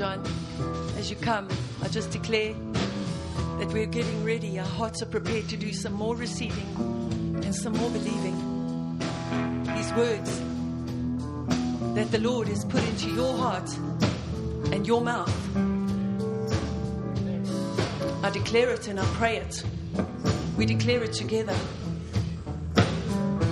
[0.00, 0.24] John.
[0.96, 1.46] As you come,
[1.82, 2.54] I just declare
[3.58, 4.58] that we're getting ready.
[4.58, 6.66] Our hearts are prepared to do some more receiving
[7.44, 8.98] and some more believing.
[9.76, 10.40] These words
[11.96, 13.70] that the Lord has put into your heart
[14.72, 15.36] and your mouth.
[18.24, 19.62] I declare it and I pray it.
[20.56, 21.56] We declare it together.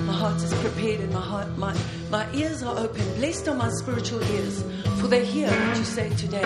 [0.06, 1.76] My heart is prepared and my heart, my,
[2.10, 3.04] my ears are open.
[3.16, 4.64] Blessed are my spiritual ears,
[4.98, 6.42] for they hear what you say today.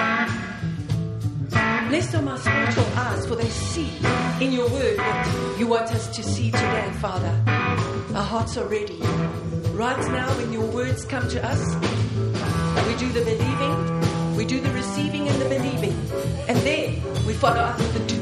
[1.88, 3.90] Blessed are my spiritual eyes, for they see
[4.40, 7.32] in your word what you want us to see today, Father.
[8.14, 8.98] Our hearts are ready.
[9.72, 11.74] Right now, when your words come to us,
[12.86, 15.96] we do the believing, we do the receiving and the believing,
[16.48, 18.21] and then we follow up with the doing,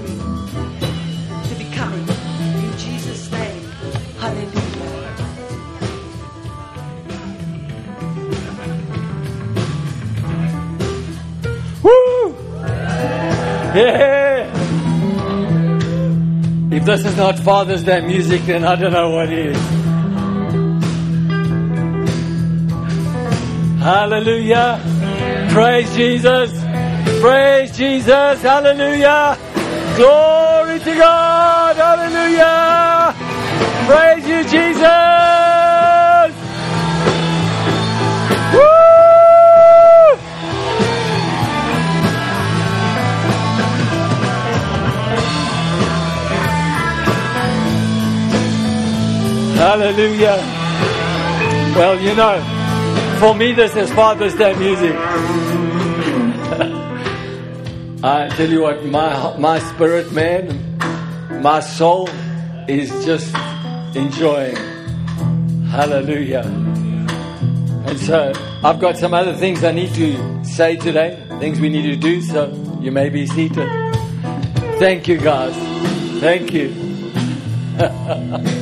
[16.72, 19.56] If this is not Father's Day music, then I don't know what is.
[23.80, 24.78] Hallelujah!
[25.50, 26.52] Praise Jesus!
[27.20, 28.42] Praise Jesus!
[28.42, 29.38] Hallelujah!
[29.96, 31.76] Glory to God!
[31.76, 33.14] Hallelujah!
[33.86, 35.39] Praise you, Jesus!
[49.60, 50.38] Hallelujah.
[51.76, 52.40] Well, you know,
[53.20, 54.96] for me, this is Father's Day music.
[58.02, 60.78] I tell you what, my, my spirit, man,
[61.42, 62.08] my soul
[62.68, 63.34] is just
[63.94, 64.56] enjoying.
[65.66, 66.46] Hallelujah.
[67.84, 68.32] And so,
[68.64, 72.22] I've got some other things I need to say today, things we need to do,
[72.22, 73.68] so you may be seated.
[74.78, 75.54] Thank you, guys.
[76.18, 76.74] Thank you.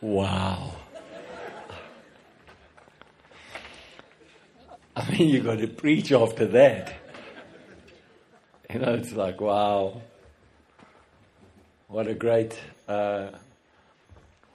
[0.00, 0.72] Wow.
[4.96, 6.94] I mean, you've got to preach after that.
[8.72, 10.00] You know, it's like, wow.
[11.88, 12.58] What a great,
[12.88, 13.28] uh,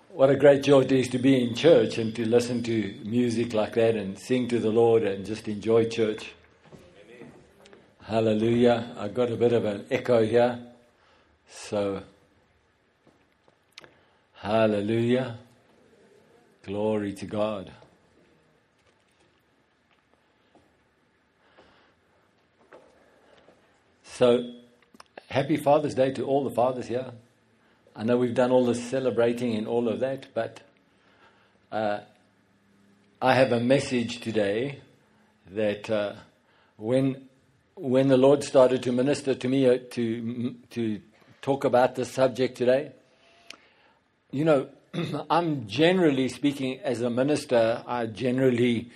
[0.10, 3.54] what a great joy it is to be in church and to listen to music
[3.54, 6.34] like that and sing to the Lord and just enjoy church.
[8.04, 8.96] Hallelujah.
[8.98, 10.60] I got a bit of an echo here.
[11.50, 12.04] So,
[14.46, 15.40] hallelujah.
[16.64, 17.72] Glory to God.
[24.04, 24.54] So,
[25.30, 27.12] happy Father's Day to all the fathers here.
[27.96, 30.62] I know we've done all this celebrating and all of that, but
[31.72, 32.02] uh,
[33.20, 34.80] I have a message today
[35.50, 36.14] that uh,
[36.78, 37.28] when
[37.74, 41.02] when the Lord started to minister to me uh, to to
[41.42, 42.92] talk about this subject today,
[44.36, 44.68] you know,
[45.30, 47.82] I'm generally speaking as a minister.
[47.88, 48.92] I generally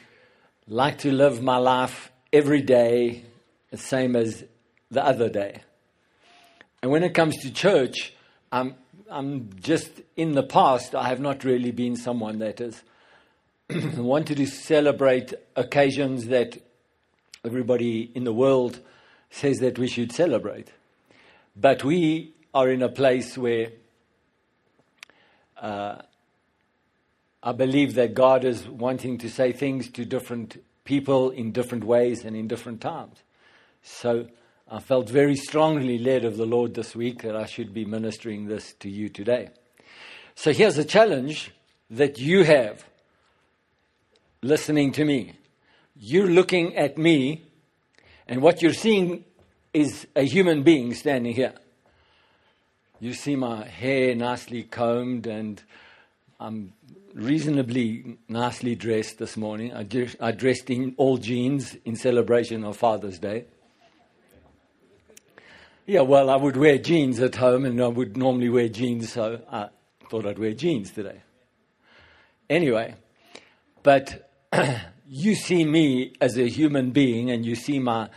[0.68, 3.24] like to live my life every day
[3.72, 4.44] the same as
[4.92, 5.62] the other day.
[6.82, 8.14] And when it comes to church,
[8.52, 8.76] I'm,
[9.10, 12.84] I'm just in the past, I have not really been someone that has
[13.98, 16.58] wanted to celebrate occasions that
[17.46, 18.82] everybody in the world
[19.30, 20.74] says that we should celebrate.
[21.56, 23.70] But we are in a place where
[25.60, 26.02] uh,
[27.42, 32.26] I believe that God is wanting to say things to different people in different ways
[32.26, 33.24] and in different times.
[33.82, 34.28] So
[34.68, 38.48] I felt very strongly led of the Lord this week that I should be ministering
[38.48, 39.50] this to you today.
[40.36, 41.52] So here's a challenge
[41.90, 42.86] that you have
[44.42, 45.34] listening to me.
[45.96, 47.44] You're looking at me,
[48.28, 49.26] and what you're seeing
[49.74, 51.54] is a human being standing here.
[53.02, 55.64] You see my hair nicely combed, and
[56.38, 56.74] I'm
[57.14, 59.74] reasonably nicely dressed this morning.
[59.74, 63.46] I, just, I dressed in all jeans in celebration of Father's Day.
[65.86, 69.42] Yeah, well, I would wear jeans at home, and I would normally wear jeans, so
[69.50, 69.70] I
[70.10, 71.22] thought I'd wear jeans today.
[72.50, 72.96] Anyway,
[73.82, 74.30] but
[75.08, 78.10] you see me as a human being, and you see my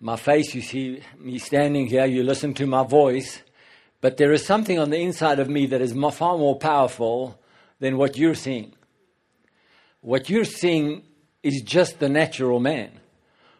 [0.00, 3.42] my face, you see me standing here, you listen to my voice,
[4.00, 7.38] but there is something on the inside of me that is far more powerful
[7.80, 8.72] than what you're seeing.
[10.00, 11.02] what you're seeing
[11.42, 12.90] is just the natural man.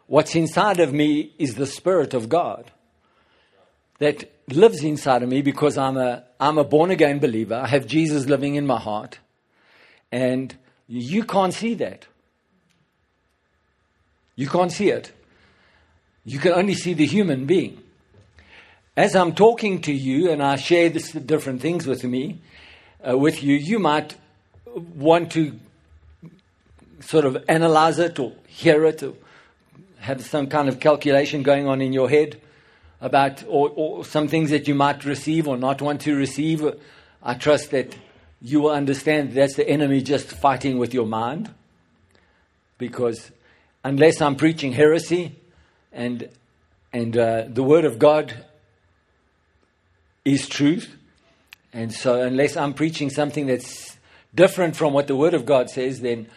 [0.07, 2.71] What's inside of me is the Spirit of God
[3.99, 7.55] that lives inside of me because I'm a, I'm a born again believer.
[7.55, 9.19] I have Jesus living in my heart.
[10.11, 10.55] And
[10.87, 12.07] you can't see that.
[14.35, 15.11] You can't see it.
[16.25, 17.83] You can only see the human being.
[18.99, 22.37] As I'm talking to you and I share this different things with me,
[23.07, 24.17] uh, with you, you might
[24.75, 25.57] want to
[26.99, 29.13] sort of analyze it or hear it or
[29.99, 32.41] have some kind of calculation going on in your head
[32.99, 36.61] about or, or some things that you might receive or not want to receive.
[37.23, 37.95] I trust that
[38.41, 41.49] you will understand that's the enemy just fighting with your mind.
[42.77, 43.31] Because
[43.81, 45.37] unless I'm preaching heresy
[45.93, 46.27] and,
[46.91, 48.43] and uh, the Word of God
[50.33, 50.95] is truth,
[51.73, 53.97] and so unless I'm preaching something that's
[54.33, 56.27] different from what the Word of God says, then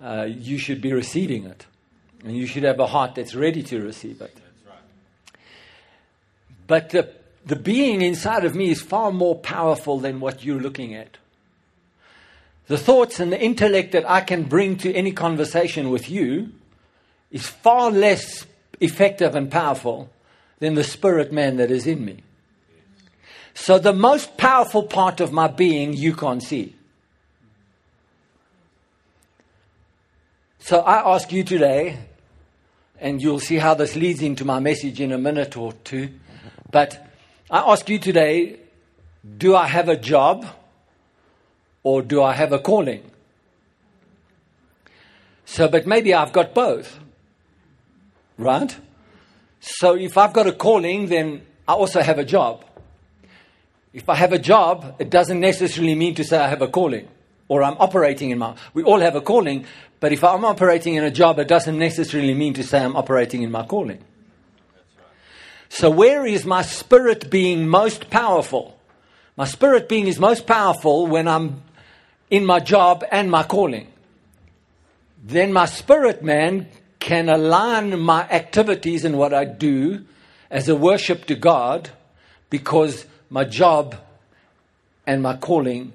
[0.00, 1.66] uh, you should be receiving it.
[2.24, 4.36] And you should have a heart that's ready to receive it.
[6.66, 7.10] But the,
[7.46, 11.16] the being inside of me is far more powerful than what you're looking at.
[12.66, 16.52] The thoughts and the intellect that I can bring to any conversation with you
[17.30, 18.44] is far less
[18.80, 20.10] effective and powerful
[20.58, 22.18] than the spirit man that is in me.
[23.60, 26.76] So, the most powerful part of my being you can't see.
[30.60, 31.98] So, I ask you today,
[33.00, 36.08] and you'll see how this leads into my message in a minute or two.
[36.70, 37.04] But
[37.50, 38.60] I ask you today
[39.36, 40.46] do I have a job
[41.82, 43.10] or do I have a calling?
[45.44, 47.00] So, but maybe I've got both.
[48.38, 48.74] Right?
[49.60, 52.64] So, if I've got a calling, then I also have a job.
[53.92, 57.08] If I have a job, it doesn't necessarily mean to say I have a calling
[57.48, 58.54] or I'm operating in my.
[58.74, 59.64] We all have a calling,
[60.00, 63.42] but if I'm operating in a job, it doesn't necessarily mean to say I'm operating
[63.42, 64.04] in my calling.
[65.70, 68.78] So, where is my spirit being most powerful?
[69.36, 71.62] My spirit being is most powerful when I'm
[72.30, 73.88] in my job and my calling.
[75.22, 76.68] Then my spirit man
[77.00, 80.04] can align my activities and what I do
[80.50, 81.90] as a worship to God
[82.50, 83.96] because my job
[85.06, 85.92] and my calling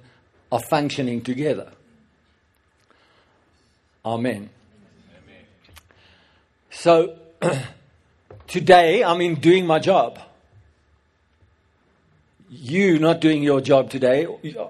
[0.51, 1.71] are functioning together.
[4.05, 4.49] Amen.
[5.17, 5.45] Amen.
[6.69, 7.17] So,
[8.53, 10.19] Today, I'm in doing my job.
[12.51, 14.27] You not doing your job today,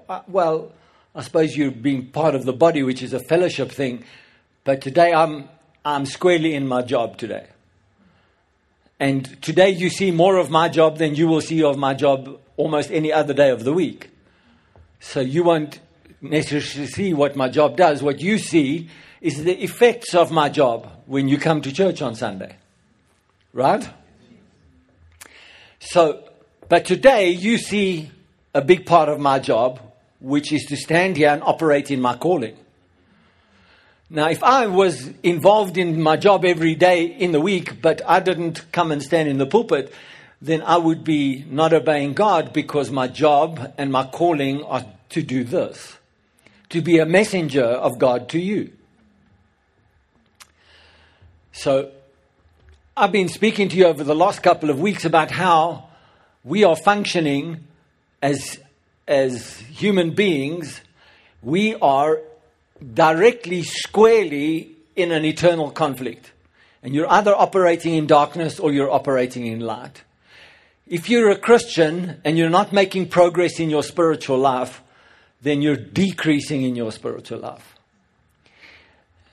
[0.08, 0.72] uh, well,
[1.14, 4.04] I suppose you're being part of the body, which is a fellowship thing.
[4.64, 5.50] But today, I'm,
[5.84, 7.46] I'm squarely in my job today.
[8.98, 12.40] And today, you see more of my job than you will see of my job
[12.56, 14.10] almost any other day of the week.
[15.00, 15.80] So you won't
[16.20, 18.02] necessarily see what my job does.
[18.02, 18.88] What you see
[19.20, 22.56] is the effects of my job when you come to church on Sunday.
[23.52, 23.88] Right?
[25.80, 26.24] So,
[26.68, 28.10] but today you see
[28.54, 29.80] a big part of my job,
[30.20, 32.56] which is to stand here and operate in my calling.
[34.10, 38.20] Now, if I was involved in my job every day in the week, but I
[38.20, 39.92] didn't come and stand in the pulpit,
[40.44, 45.22] then I would be not obeying God because my job and my calling are to
[45.22, 45.96] do this
[46.74, 48.72] to be a messenger of God to you.
[51.52, 51.92] So,
[52.96, 55.84] I've been speaking to you over the last couple of weeks about how
[56.42, 57.60] we are functioning
[58.20, 58.58] as,
[59.06, 60.80] as human beings.
[61.42, 62.20] We are
[62.92, 66.32] directly, squarely in an eternal conflict.
[66.82, 70.02] And you're either operating in darkness or you're operating in light.
[70.86, 74.82] If you're a Christian and you're not making progress in your spiritual life,
[75.40, 77.76] then you're decreasing in your spiritual life.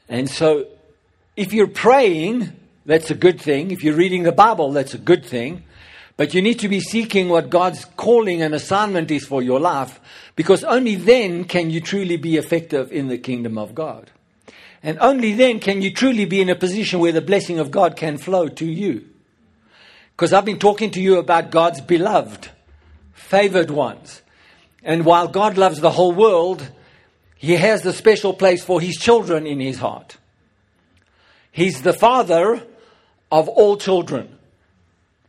[0.07, 0.67] And so,
[1.35, 2.53] if you're praying,
[2.85, 3.71] that's a good thing.
[3.71, 5.63] If you're reading the Bible, that's a good thing.
[6.17, 9.99] But you need to be seeking what God's calling and assignment is for your life,
[10.35, 14.11] because only then can you truly be effective in the kingdom of God.
[14.83, 17.95] And only then can you truly be in a position where the blessing of God
[17.95, 19.10] can flow to you.
[20.21, 22.49] Because I've been talking to you about God's beloved,
[23.11, 24.21] favored ones.
[24.83, 26.69] And while God loves the whole world,
[27.37, 30.17] He has the special place for His children in His heart.
[31.51, 32.61] He's the Father
[33.31, 34.37] of all children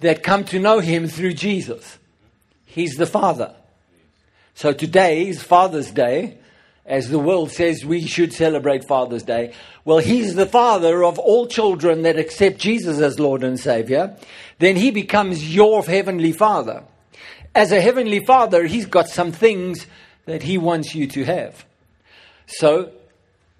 [0.00, 1.96] that come to know him through Jesus.
[2.66, 3.54] He's the Father.
[4.52, 6.36] So today is Father's Day.
[6.84, 9.54] As the world says we should celebrate Father's Day.
[9.84, 14.16] Well, He's the Father of all children that accept Jesus as Lord and Savior.
[14.62, 16.84] Then He becomes your Heavenly Father.
[17.52, 19.88] As a Heavenly Father, He's got some things
[20.26, 21.64] that He wants you to have.
[22.46, 22.92] So,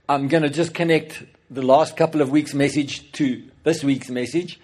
[0.08, 4.60] I'm going to just connect the last couple of weeks' message to this week's message,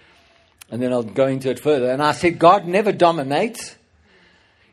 [0.70, 1.90] and then I'll go into it further.
[1.90, 3.74] And I said, God never dominates.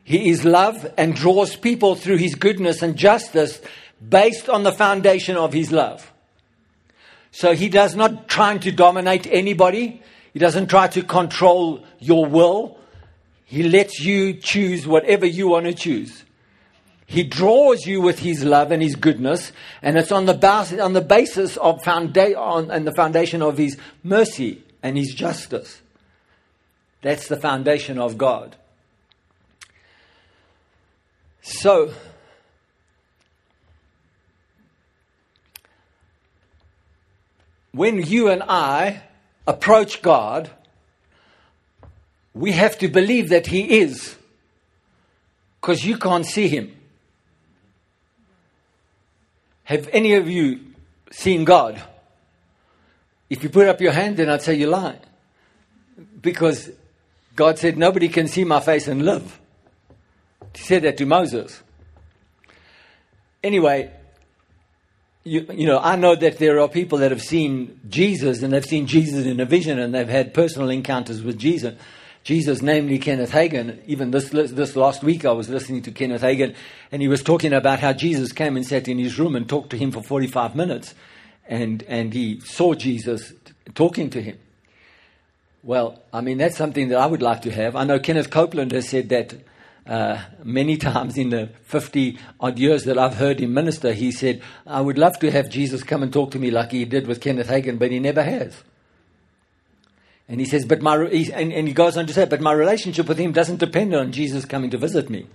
[0.04, 3.60] He is love and draws people through his goodness and justice
[4.08, 6.12] based on the foundation of his love.
[7.32, 10.00] So he does not try to dominate anybody.
[10.36, 12.76] He doesn't try to control your will.
[13.46, 16.24] He lets you choose whatever you want to choose.
[17.06, 19.50] He draws you with His love and His goodness,
[19.80, 23.56] and it's on the, bas- on the basis of founda- on, and the foundation of
[23.56, 25.80] His mercy and His justice.
[27.00, 28.56] That's the foundation of God.
[31.40, 31.94] So,
[37.72, 39.00] when you and I
[39.46, 40.50] approach God,
[42.34, 44.16] we have to believe that He is,
[45.60, 46.74] because you can't see Him.
[49.64, 50.60] Have any of you
[51.10, 51.82] seen God?
[53.28, 54.98] If you put up your hand, then I'd say you lie.
[56.20, 56.70] Because
[57.34, 59.40] God said, Nobody can see my face and live.
[60.54, 61.62] He said that to Moses.
[63.42, 63.90] Anyway,
[65.26, 68.64] you, you know, I know that there are people that have seen Jesus and they've
[68.64, 71.74] seen Jesus in a vision and they've had personal encounters with Jesus.
[72.22, 73.80] Jesus, namely Kenneth Hagin.
[73.86, 76.54] Even this, this last week, I was listening to Kenneth Hagin,
[76.90, 79.70] and he was talking about how Jesus came and sat in his room and talked
[79.70, 80.94] to him for 45 minutes,
[81.46, 83.32] and, and he saw Jesus
[83.74, 84.38] talking to him.
[85.62, 87.76] Well, I mean, that's something that I would like to have.
[87.76, 89.34] I know Kenneth Copeland has said that
[89.86, 93.92] uh, many times in the 50 odd years that I've heard him minister.
[93.92, 96.84] He said, I would love to have Jesus come and talk to me like he
[96.84, 98.62] did with Kenneth Hagin, but he never has.
[100.28, 103.06] And he says, but my, and, and he goes on to say, but my relationship
[103.08, 105.26] with him doesn't depend on Jesus coming to visit me.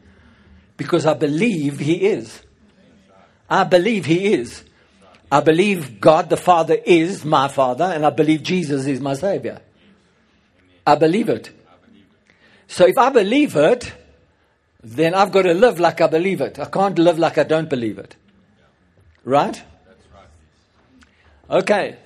[0.75, 2.41] Because I believe he is.
[3.49, 4.63] I believe he is.
[5.31, 9.61] I believe God the Father is my Father, and I believe Jesus is my Savior.
[10.85, 11.51] I believe it.
[12.67, 13.93] So if I believe it,
[14.83, 16.59] then I've got to live like I believe it.
[16.59, 18.15] I can't live like I don't believe it.
[19.23, 19.61] Right?
[21.49, 21.97] Okay.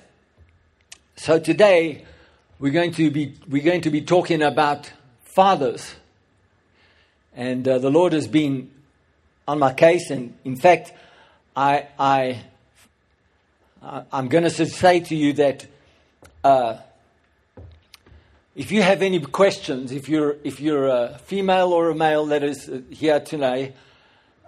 [1.16, 2.04] So today,
[2.58, 4.92] we're going to be, we're going to be talking about
[5.22, 5.94] fathers.
[7.34, 8.70] And uh, the Lord has been
[9.48, 10.10] on my case.
[10.10, 10.92] And in fact,
[11.54, 12.42] I, I,
[13.82, 15.66] I'm going to say to you that
[16.42, 16.78] uh,
[18.56, 22.42] if you have any questions, if you're, if you're a female or a male that
[22.42, 23.74] is here today,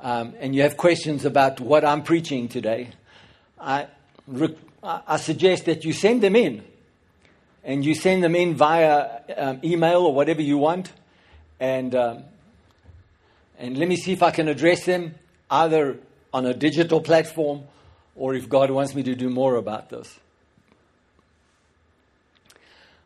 [0.00, 2.88] um, and you have questions about what I'm preaching today,
[3.60, 3.86] I,
[4.82, 6.64] I suggest that you send them in
[7.62, 10.90] and you send them in via um, email or whatever you want,
[11.60, 12.22] and um,
[13.58, 15.16] and let me see if I can address them
[15.50, 15.98] either
[16.32, 17.64] on a digital platform
[18.16, 20.18] or if God wants me to do more about this.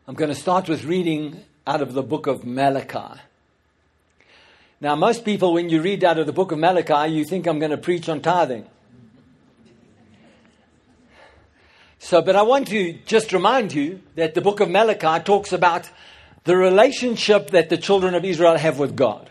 [0.05, 3.21] I'm going to start with reading out of the book of Malachi.
[4.81, 7.57] Now, most people, when you read out of the book of Malachi, you think I'm
[7.57, 8.65] going to preach on tithing.
[11.99, 15.89] So, but I want to just remind you that the book of Malachi talks about
[16.43, 19.29] the relationship that the children of Israel have with God.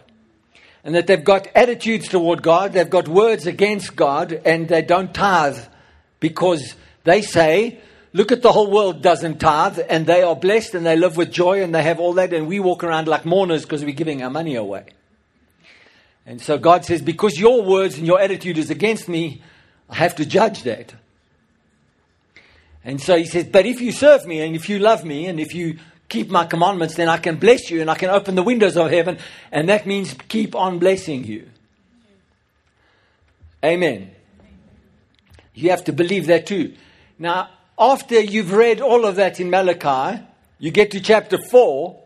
[0.85, 5.13] And that they've got attitudes toward God, they've got words against God, and they don't
[5.13, 5.59] tithe
[6.19, 7.79] because they say,
[8.13, 11.31] look at the whole world doesn't tithe, and they are blessed and they live with
[11.31, 14.23] joy and they have all that, and we walk around like mourners because we're giving
[14.23, 14.87] our money away.
[16.25, 19.43] And so God says, because your words and your attitude is against me,
[19.91, 20.95] I have to judge that.
[22.85, 25.39] And so he says, But if you serve me and if you love me and
[25.39, 25.79] if you
[26.09, 28.91] keep my commandments, then I can bless you and I can open the windows of
[28.91, 29.19] heaven.
[29.51, 31.49] And that means keep on blessing you.
[33.65, 34.11] Amen.
[35.55, 36.75] You have to believe that too.
[37.19, 37.51] Now,
[37.83, 40.23] after you've read all of that in Malachi,
[40.61, 42.01] you get to chapter 4,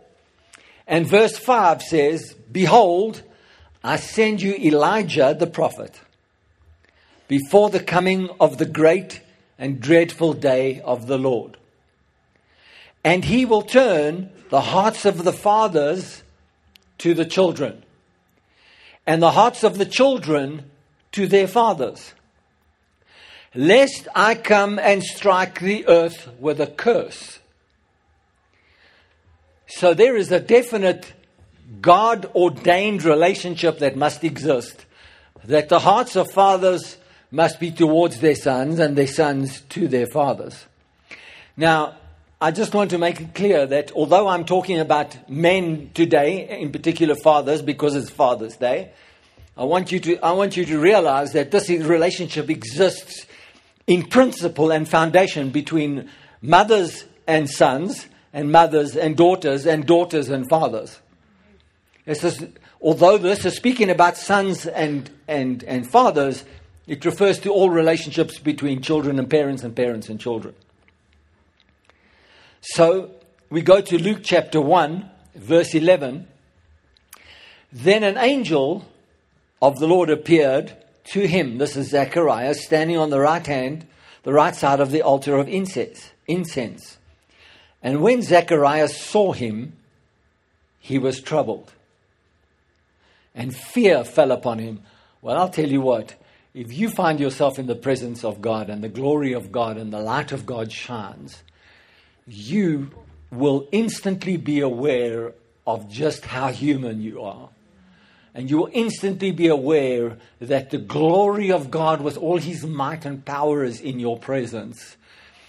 [0.87, 3.23] and verse 5 says, Behold,
[3.85, 6.00] I send you Elijah the prophet
[7.28, 9.21] before the coming of the great
[9.59, 11.59] and dreadful day of the Lord.
[13.04, 16.23] And he will turn the hearts of the fathers
[16.99, 17.83] to the children,
[19.06, 20.71] and the hearts of the children
[21.12, 22.14] to their fathers,
[23.56, 27.38] lest I come and strike the earth with a curse.
[29.66, 31.12] So there is a definite
[31.80, 34.84] God ordained relationship that must exist.
[35.44, 36.96] That the hearts of fathers
[37.30, 40.66] must be towards their sons and their sons to their fathers.
[41.56, 41.96] Now,
[42.40, 46.70] I just want to make it clear that although I'm talking about men today, in
[46.70, 48.90] particular fathers, because it's Father's Day,
[49.56, 53.26] I want you to, I want you to realize that this relationship exists
[53.86, 56.08] in principle and foundation between
[56.42, 61.00] mothers and sons, and mothers and daughters, and daughters and fathers.
[62.06, 62.46] Says,
[62.80, 66.44] although this is speaking about sons and, and, and fathers,
[66.86, 70.54] it refers to all relationships between children and parents, and parents and children.
[72.60, 73.10] So
[73.50, 76.26] we go to Luke chapter 1, verse 11.
[77.72, 78.84] Then an angel
[79.60, 80.76] of the Lord appeared
[81.06, 81.58] to him.
[81.58, 83.86] This is Zechariah standing on the right hand,
[84.22, 86.10] the right side of the altar of incense.
[86.26, 86.98] incense.
[87.82, 89.75] And when Zechariah saw him,
[90.80, 91.72] he was troubled.
[93.34, 94.80] And fear fell upon him.
[95.22, 96.14] Well, I'll tell you what,
[96.54, 99.92] if you find yourself in the presence of God and the glory of God and
[99.92, 101.42] the light of God shines,
[102.26, 102.90] you
[103.30, 105.34] will instantly be aware
[105.66, 107.50] of just how human you are.
[108.36, 113.06] And you will instantly be aware that the glory of God with all his might
[113.06, 114.98] and power is in your presence.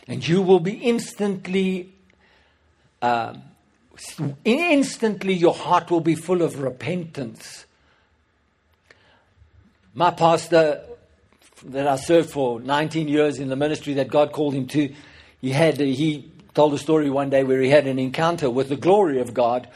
[0.08, 1.92] And you will be instantly,
[3.02, 3.34] uh,
[4.46, 7.66] instantly, your heart will be full of repentance.
[9.94, 10.82] My pastor
[11.66, 14.94] that I served for 19 years in the ministry that God called him to,
[15.42, 18.78] he had, he told a story one day where he had an encounter with the
[18.78, 19.68] glory of God.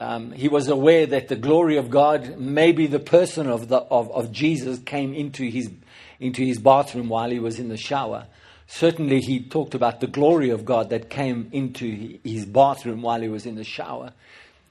[0.00, 4.10] Um, he was aware that the glory of God, maybe the person of, the, of,
[4.12, 5.70] of Jesus, came into his,
[6.20, 8.26] into his bathroom while he was in the shower.
[8.68, 13.28] Certainly, he talked about the glory of God that came into his bathroom while he
[13.28, 14.12] was in the shower.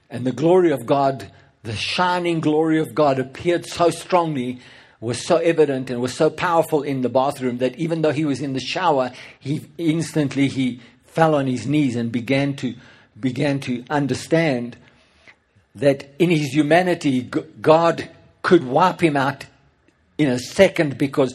[0.08, 1.30] And the glory of God,
[1.62, 4.60] the shining glory of God, appeared so strongly
[5.00, 8.40] was so evident and was so powerful in the bathroom that even though he was
[8.40, 12.74] in the shower, he instantly he fell on his knees and began to,
[13.18, 14.76] began to understand
[15.74, 18.08] that in his humanity, God
[18.42, 19.46] could wipe him out
[20.16, 21.34] in a second because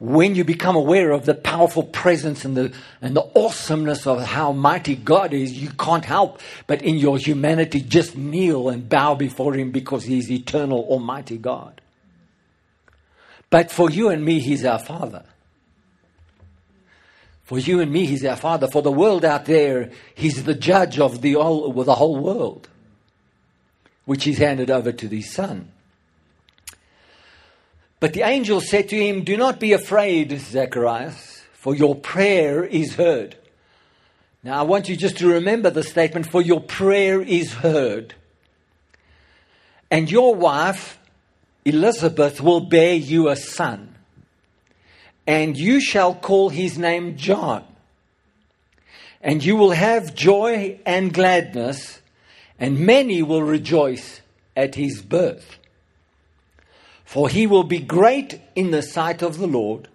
[0.00, 4.52] when you become aware of the powerful presence and the, and the awesomeness of how
[4.52, 9.54] mighty God is, you can't help but in your humanity just kneel and bow before
[9.54, 11.80] Him because He's eternal, almighty God.
[13.50, 15.24] But for you and me, He's our Father.
[17.44, 18.66] For you and me, He's our Father.
[18.66, 22.68] For the world out there, He's the judge of the whole, the whole world,
[24.04, 25.68] which He's handed over to the Son.
[28.00, 32.96] But the angel said to him, Do not be afraid, Zacharias, for your prayer is
[32.96, 33.36] heard.
[34.42, 38.14] Now, I want you just to remember the statement, for your prayer is heard.
[39.90, 40.98] And your wife,
[41.64, 43.94] Elizabeth, will bear you a son
[45.26, 47.64] and you shall call his name John.
[49.20, 52.00] And you will have joy and gladness,
[52.58, 54.20] and many will rejoice
[54.56, 55.58] at his birth.
[57.04, 59.88] For he will be great in the sight of the Lord,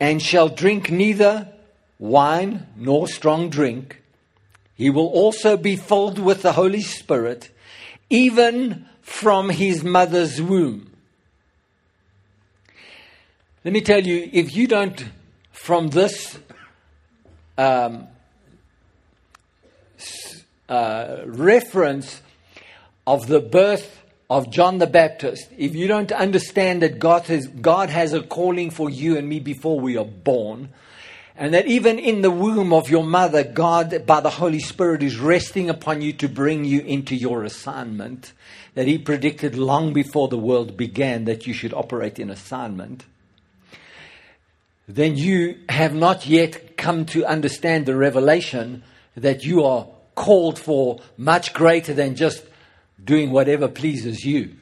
[0.00, 1.48] and shall drink neither
[1.98, 4.02] wine nor strong drink.
[4.74, 7.50] He will also be filled with the Holy Spirit,
[8.10, 10.88] even from his mother's womb
[13.68, 15.04] let me tell you, if you don't,
[15.50, 16.38] from this
[17.58, 18.06] um,
[20.68, 22.20] uh, reference
[23.06, 27.88] of the birth of John the Baptist, if you don't understand that God has, God
[27.88, 30.68] has a calling for you and me before we are born,
[31.36, 35.18] and that even in the womb of your mother, God, by the Holy Spirit, is
[35.18, 38.32] resting upon you to bring you into your assignment,
[38.74, 43.04] that He predicted long before the world began that you should operate in assignment
[44.88, 48.82] then you have not yet come to understand the revelation
[49.16, 49.86] that you are
[50.18, 52.44] called for much greater than just
[53.02, 54.56] doing whatever pleases you.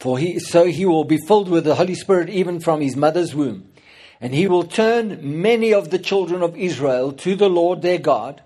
[0.00, 3.34] For he, so he will be filled with the Holy Spirit even from his mother's
[3.34, 3.68] womb.
[4.20, 8.42] And he will turn many of the children of Israel to the Lord their God.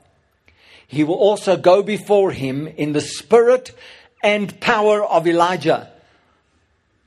[0.86, 3.72] He will also go before him in the spirit
[4.22, 5.90] and power of Elijah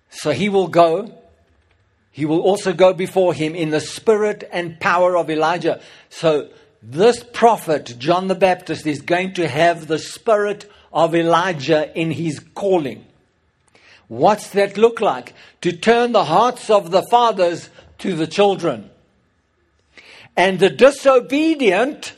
[0.09, 1.13] so he will go.
[2.19, 5.79] He will also go before him in the spirit and power of Elijah.
[6.09, 6.49] So
[6.83, 12.41] this prophet, John the Baptist, is going to have the spirit of Elijah in his
[12.55, 13.05] calling.
[14.09, 15.33] What's that look like?
[15.61, 18.89] To turn the hearts of the fathers to the children,
[20.35, 22.15] and the disobedient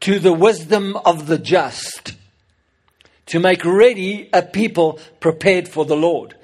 [0.00, 2.16] to the wisdom of the just,
[3.26, 6.34] to make ready a people prepared for the Lord.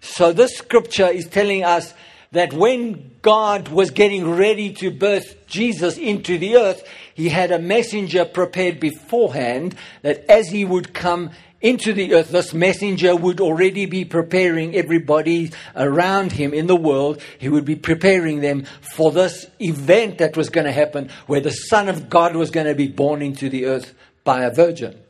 [0.00, 1.94] So this scripture is telling us
[2.32, 7.58] that when God was getting ready to birth Jesus into the earth, he had a
[7.58, 11.30] messenger prepared beforehand that as he would come,
[11.62, 17.22] into the earth, this messenger would already be preparing everybody around him in the world.
[17.38, 18.64] He would be preparing them
[18.96, 22.66] for this event that was going to happen, where the Son of God was going
[22.66, 25.01] to be born into the earth by a virgin.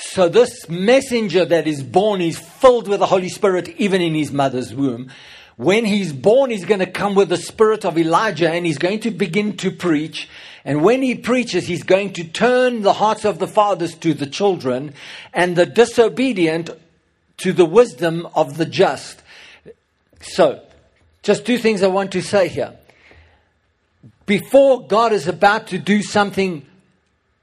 [0.00, 4.30] So, this messenger that is born is filled with the Holy Spirit even in his
[4.30, 5.10] mother's womb.
[5.56, 9.00] When he's born, he's going to come with the spirit of Elijah and he's going
[9.00, 10.28] to begin to preach.
[10.64, 14.26] And when he preaches, he's going to turn the hearts of the fathers to the
[14.26, 14.94] children
[15.34, 16.70] and the disobedient
[17.38, 19.20] to the wisdom of the just.
[20.20, 20.62] So,
[21.24, 22.76] just two things I want to say here.
[24.26, 26.64] Before God is about to do something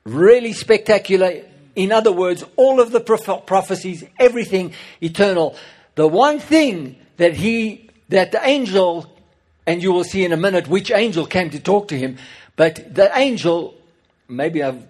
[0.06, 1.42] really spectacular
[1.76, 5.56] in other words, all of the prophecies, everything eternal.
[5.96, 9.14] The one thing that he, that the angel,
[9.66, 12.18] and you will see in a minute which angel came to talk to him,
[12.56, 13.76] but the angel,
[14.28, 14.86] maybe I've,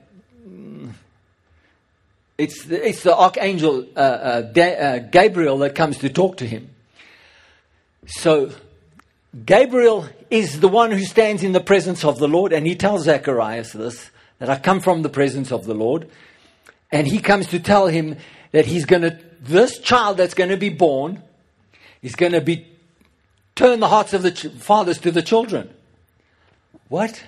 [2.37, 6.69] it's the, it's the archangel uh, uh, uh, Gabriel that comes to talk to him.
[8.07, 8.51] So,
[9.45, 13.05] Gabriel is the one who stands in the presence of the Lord, and he tells
[13.05, 16.09] Zacharias this that I come from the presence of the Lord.
[16.91, 18.17] And he comes to tell him
[18.51, 21.21] that he's going to, this child that's going to be born
[22.01, 22.67] is going to be,
[23.55, 25.73] turn the hearts of the ch- fathers to the children.
[26.87, 27.23] What?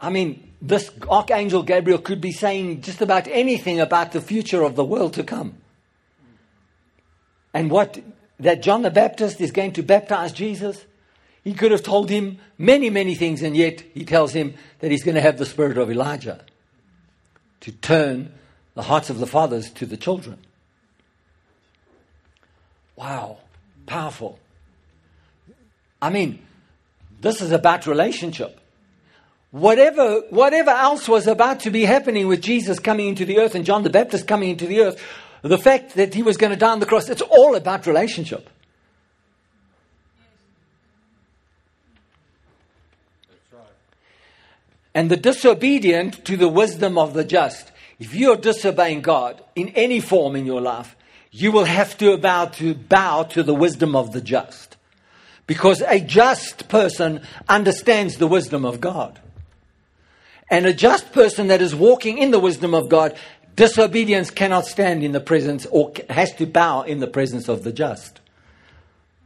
[0.00, 4.76] I mean, this Archangel Gabriel could be saying just about anything about the future of
[4.76, 5.54] the world to come.
[7.52, 7.98] And what,
[8.38, 10.84] that John the Baptist is going to baptize Jesus?
[11.42, 15.02] He could have told him many, many things, and yet he tells him that he's
[15.02, 16.44] going to have the spirit of Elijah
[17.60, 18.32] to turn
[18.74, 20.38] the hearts of the fathers to the children.
[22.96, 23.38] Wow,
[23.86, 24.38] powerful.
[26.02, 26.44] I mean,
[27.20, 28.58] this is about relationship.
[29.50, 33.64] Whatever, whatever else was about to be happening with Jesus coming into the earth and
[33.64, 35.02] John the Baptist coming into the earth,
[35.42, 38.48] the fact that he was going to die on the cross, it's all about relationship.
[44.94, 47.70] And the disobedient to the wisdom of the just.
[47.98, 50.96] If you're disobeying God in any form in your life,
[51.30, 54.76] you will have to bow to bow to the wisdom of the just.
[55.46, 59.20] Because a just person understands the wisdom of God.
[60.48, 63.16] And a just person that is walking in the wisdom of God,
[63.54, 67.72] disobedience cannot stand in the presence or has to bow in the presence of the
[67.72, 68.20] just.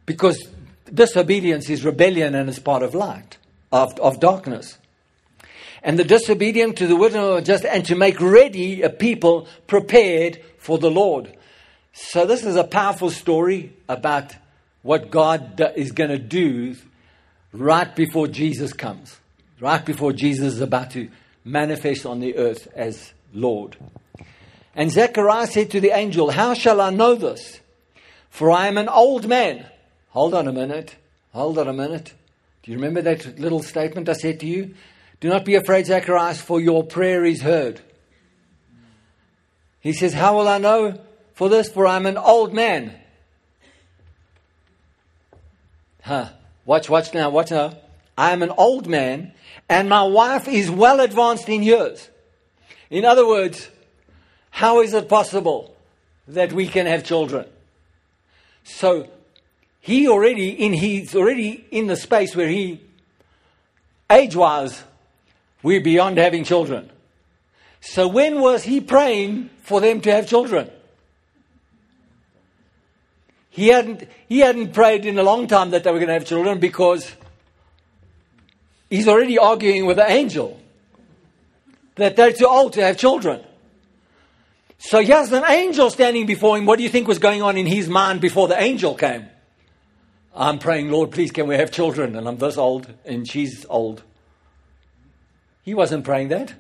[0.05, 0.49] Because
[0.93, 3.39] disobedience is rebellion and is part of light,
[3.73, 4.77] of, of darkness
[5.85, 10.41] and the disobedient to the wisdom of just and to make ready a people prepared
[10.59, 11.33] for the Lord.
[11.93, 14.35] So this is a powerful story about
[14.81, 16.75] what God is going to do
[17.53, 19.17] right before Jesus comes,
[19.61, 21.11] right before Jesus is about to
[21.45, 23.77] manifest on the earth as Lord.
[24.75, 27.61] And Zechariah said to the angel, How shall I know this?
[28.31, 29.67] For I am an old man.
[30.09, 30.97] Hold on a minute.
[31.33, 32.15] Hold on a minute.
[32.63, 34.75] Do you remember that little statement I said to you?
[35.21, 37.81] Do not be afraid, Zacharias, for your prayer is heard.
[39.81, 41.01] He says, How will I know
[41.35, 41.71] for this?
[41.71, 42.95] For I'm an old man.
[46.03, 46.31] Huh.
[46.67, 47.77] Watch, watch now, watch now.
[48.17, 49.33] I am an old man,
[49.69, 52.09] and my wife is well advanced in years.
[52.91, 53.69] In other words,
[54.51, 55.75] how is it possible
[56.29, 57.47] that we can have children?
[58.63, 59.09] So
[59.81, 62.81] he already in he's already in the space where he
[64.11, 64.83] age wise
[65.65, 66.91] we're beyond having children.
[67.81, 70.71] So when was he praying for them to have children?
[73.51, 76.27] He hadn't, he hadn't prayed in a long time that they were going to have
[76.27, 77.11] children because
[78.91, 80.61] he's already arguing with the angel
[81.95, 83.41] that they're too old to have children.
[84.79, 86.67] So he has an angel standing before him.
[86.67, 89.27] What do you think was going on in his mind before the angel came?
[90.35, 92.17] I'm praying, Lord, please, can we have children?
[92.17, 94.03] And I'm this old, and she's old.
[95.65, 96.55] He wasn't praying that.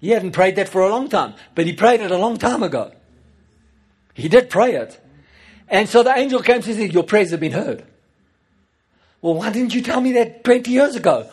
[0.00, 2.62] He hadn't prayed that for a long time, but he prayed it a long time
[2.62, 2.92] ago.
[4.14, 5.00] He did pray it.
[5.68, 7.84] And so the angel came and said, Your prayers have been heard.
[9.22, 11.30] Well, why didn't you tell me that 20 years ago?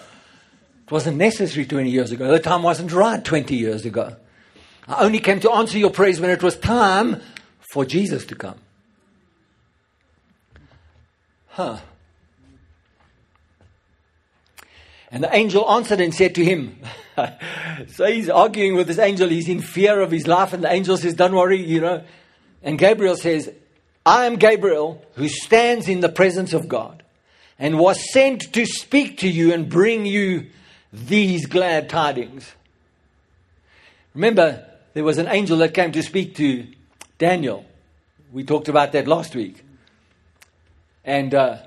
[0.85, 2.31] It wasn't necessary 20 years ago.
[2.31, 4.15] The time wasn't right 20 years ago.
[4.87, 7.21] I only came to answer your prayers when it was time
[7.59, 8.59] for Jesus to come.
[11.47, 11.79] Huh.
[15.11, 16.79] And the angel answered and said to him,
[17.87, 19.29] so he's arguing with this angel.
[19.29, 20.53] He's in fear of his life.
[20.53, 22.03] And the angel says, Don't worry, you know.
[22.61, 23.49] And Gabriel says,
[24.05, 27.03] I am Gabriel who stands in the presence of God
[27.59, 30.47] and was sent to speak to you and bring you
[30.91, 32.53] these glad tidings.
[34.13, 36.67] Remember, there was an angel that came to speak to
[37.17, 37.65] Daniel.
[38.31, 39.63] We talked about that last week.
[41.05, 41.59] And, uh,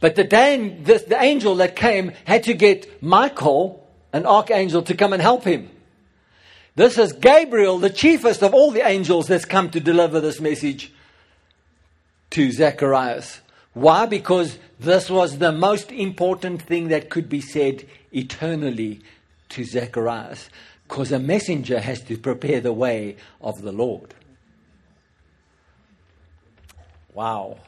[0.00, 5.12] but the, the, the angel that came had to get Michael, an archangel, to come
[5.12, 5.70] and help him.
[6.76, 10.92] This is Gabriel, the chiefest of all the angels that's come to deliver this message
[12.30, 13.40] to Zacharias.
[13.74, 14.06] Why?
[14.06, 19.00] Because this was the most important thing that could be said eternally
[19.50, 20.48] to Zacharias.
[20.86, 24.14] Because a messenger has to prepare the way of the Lord.
[27.12, 27.58] Wow.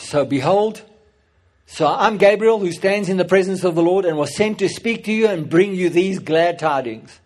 [0.00, 0.82] So behold,
[1.66, 4.68] so I'm Gabriel who stands in the presence of the Lord and was sent to
[4.68, 7.20] speak to you and bring you these glad tidings.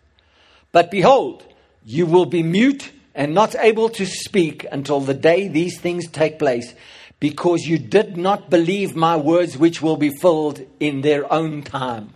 [0.70, 1.44] But behold,
[1.86, 6.38] you will be mute and not able to speak until the day these things take
[6.38, 6.74] place,
[7.20, 12.12] because you did not believe my words, which will be filled in their own time.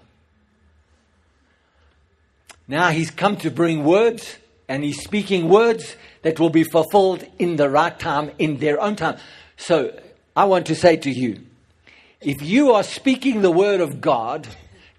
[2.67, 4.37] Now he's come to bring words,
[4.69, 8.97] and he's speaking words that will be fulfilled in the right time, in their own
[8.97, 9.19] time.
[9.57, 9.99] So
[10.39, 11.41] I want to say to you
[12.21, 14.47] if you are speaking the word of God,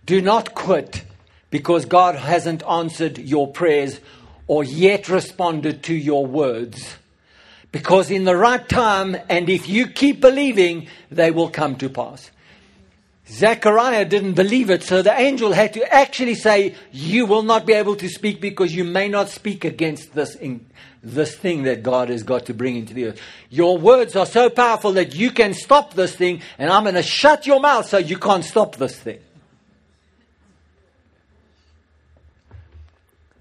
[0.06, 1.06] do not quit
[1.50, 4.02] because God hasn't answered your prayers
[4.48, 6.98] or yet responded to your words.
[7.72, 12.32] Because in the right time, and if you keep believing, they will come to pass.
[13.30, 17.72] Zechariah didn't believe it, so the angel had to actually say, You will not be
[17.72, 20.66] able to speak because you may not speak against this, in,
[21.02, 23.22] this thing that God has got to bring into the earth.
[23.50, 27.04] Your words are so powerful that you can stop this thing, and I'm going to
[27.04, 29.20] shut your mouth so you can't stop this thing.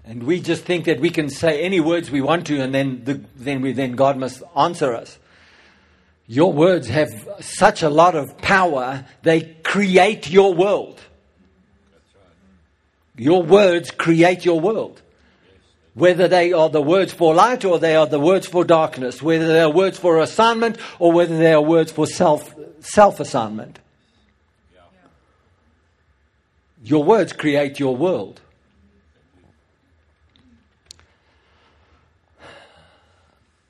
[0.05, 3.03] And we just think that we can say any words we want to, and then,
[3.03, 5.19] the, then, we, then God must answer us.
[6.25, 7.09] Your words have
[7.41, 10.99] such a lot of power, they create your world.
[13.15, 15.01] Your words create your world.
[15.99, 19.47] Whether they are the words for light or they are the words for darkness, whether
[19.47, 23.79] they are words for assignment or whether they are words for self, self assignment.
[26.83, 28.41] Your words create your world.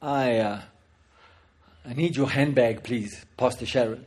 [0.01, 0.37] I.
[0.37, 0.61] Uh,
[1.89, 4.05] I need your handbag, please, Pastor Sharon.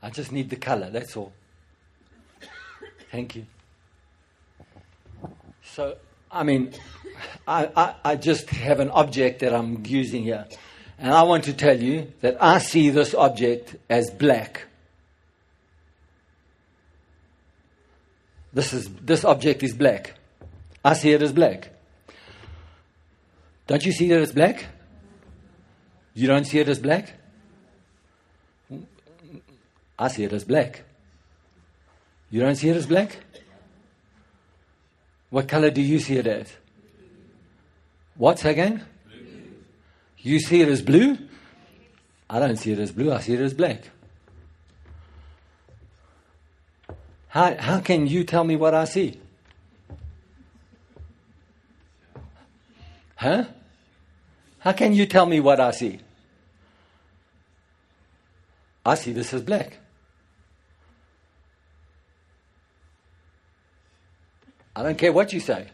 [0.00, 1.32] I just need the color, that's all.
[3.10, 3.46] Thank you.
[5.64, 5.96] So,
[6.30, 6.72] I mean,
[7.46, 10.46] I, I, I, just have an object that I'm using here.
[10.98, 14.64] And I want to tell you that I see this object as black.
[18.52, 20.14] This, is, this object is black.
[20.84, 21.70] I see it as black.
[23.66, 24.66] Don't you see that it's black?
[26.14, 27.14] You don't see it as black?
[29.98, 30.82] I see it as black.
[32.30, 33.18] You don't see it as black?
[35.30, 36.52] What color do you see it as?
[38.16, 38.84] What's again?
[40.18, 41.18] You see it as blue?
[42.28, 43.90] I don't see it as blue, I see it as black.
[47.28, 49.20] How, how can you tell me what I see?
[53.16, 53.44] Huh?
[54.58, 56.00] How can you tell me what I see?
[58.84, 59.78] I see this as black.
[64.74, 65.68] I don't care what you say.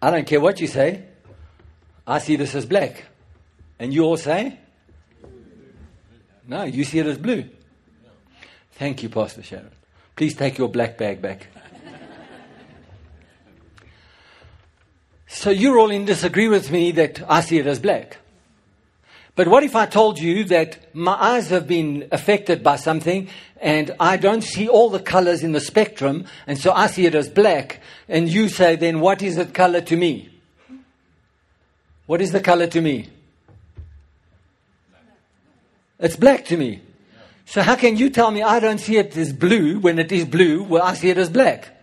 [0.00, 1.04] I don't care what you say.
[2.06, 3.04] I see this as black.
[3.78, 4.58] And you all say?
[6.46, 7.48] No, you see it as blue.
[8.72, 9.70] Thank you, Pastor Sharon.
[10.16, 11.48] Please take your black bag back.
[15.26, 18.18] So you're all in disagree with me that I see it as black.
[19.36, 23.28] But what if I told you that my eyes have been affected by something
[23.60, 27.16] and I don't see all the colors in the spectrum and so I see it
[27.16, 30.30] as black and you say then what is the color to me?
[32.06, 33.08] What is the color to me?
[35.98, 36.82] It's black to me.
[37.46, 40.24] So how can you tell me I don't see it as blue when it is
[40.24, 41.73] blue where I see it as black?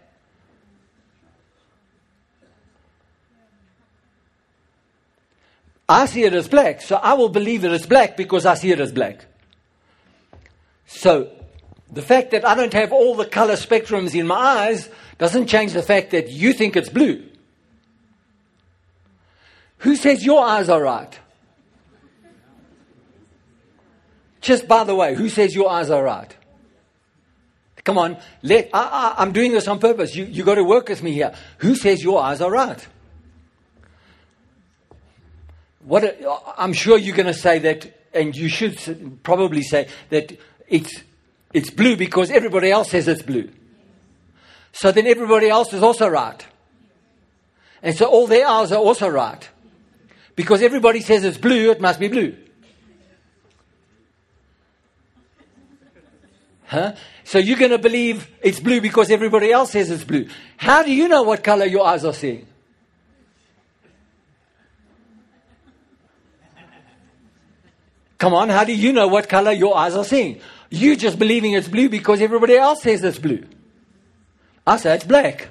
[5.92, 8.72] I see it as black, so I will believe that it's black because I see
[8.72, 9.26] it as black.
[10.86, 11.30] So,
[11.92, 15.74] the fact that I don't have all the color spectrums in my eyes doesn't change
[15.74, 17.28] the fact that you think it's blue.
[19.80, 21.20] Who says your eyes are right?
[24.40, 26.34] Just by the way, who says your eyes are right?
[27.84, 30.16] Come on, let, I, am doing this on purpose.
[30.16, 31.34] You, you got to work with me here.
[31.58, 32.88] Who says your eyes are right?
[35.84, 36.20] What
[36.58, 41.04] I'm sure you're going to say that, and you should probably say that it's,
[41.54, 43.50] it's blue because everybody else says it's blue.
[44.74, 46.46] So then everybody else is also right.
[47.84, 49.50] And so all their eyes are also right.
[50.36, 52.38] Because everybody says it's blue, it must be blue.
[56.66, 56.96] Huh?
[57.26, 60.30] So you're going to believe it's blue because everybody else says it's blue.
[60.56, 62.48] How do you know what color your eyes are seeing?
[68.22, 70.42] Come on, how do you know what color your eyes are seeing?
[70.70, 73.44] You just believing it's blue because everybody else says it's blue.
[74.68, 75.50] I say it's black.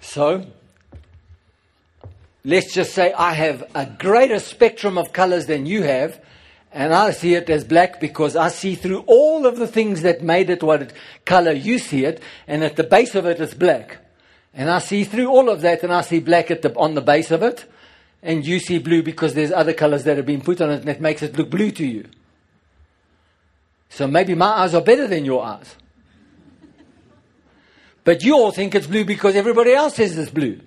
[0.00, 0.46] So,
[2.42, 6.20] let's just say I have a greater spectrum of colors than you have,
[6.72, 10.22] and I see it as black because I see through all of the things that
[10.22, 10.92] made it what
[11.24, 14.01] color you see it, and at the base of it it's black.
[14.54, 17.00] And I see through all of that, and I see black at the, on the
[17.00, 17.64] base of it,
[18.22, 20.88] and you see blue because there's other colors that have been put on it, and
[20.88, 22.06] it makes it look blue to you.
[23.88, 25.74] So maybe my eyes are better than your eyes.
[28.04, 30.60] But you all think it's blue because everybody else says it's blue.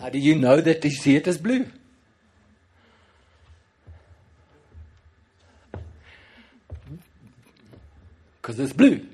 [0.00, 1.66] How do you know that you see it as blue?
[8.42, 9.06] Because it's blue.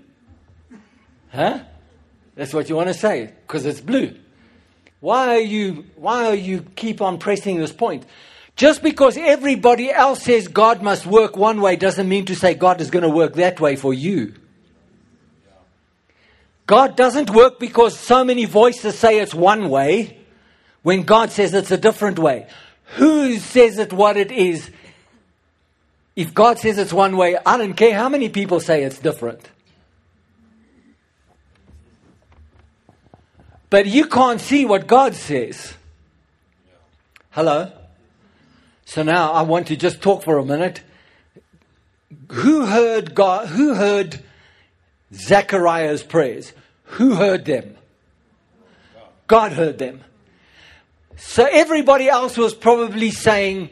[1.30, 1.60] Huh?
[2.34, 3.32] That's what you want to say.
[3.46, 4.16] Because it's blue.
[5.00, 8.04] Why are you why are you keep on pressing this point?
[8.56, 12.80] Just because everybody else says God must work one way doesn't mean to say God
[12.80, 14.34] is going to work that way for you.
[16.66, 20.18] God doesn't work because so many voices say it's one way
[20.82, 22.46] when God says it's a different way.
[22.96, 24.70] Who says it what it is?
[26.18, 29.48] If God says it's one way, I don't care how many people say it's different.
[33.70, 35.74] But you can't see what God says.
[37.30, 37.70] Hello?
[38.84, 40.80] So now I want to just talk for a minute.
[42.32, 43.46] Who heard God?
[43.46, 44.20] Who heard
[45.14, 46.52] Zechariah's prayers?
[46.98, 47.76] Who heard them?
[49.28, 50.02] God heard them.
[51.16, 53.70] So everybody else was probably saying,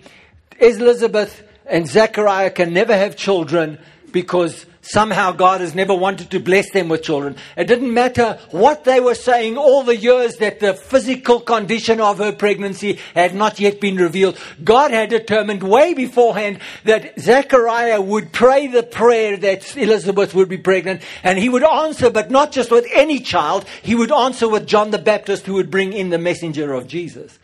[0.61, 3.79] Elizabeth and Zechariah can never have children
[4.13, 7.35] because Somehow God has never wanted to bless them with children.
[7.57, 12.19] It didn't matter what they were saying all the years that the physical condition of
[12.19, 14.39] her pregnancy had not yet been revealed.
[14.63, 20.59] God had determined way beforehand that Zechariah would pray the prayer that Elizabeth would be
[20.59, 23.65] pregnant and he would answer, but not just with any child.
[23.83, 27.41] He would answer with John the Baptist who would bring in the messenger of Jesus.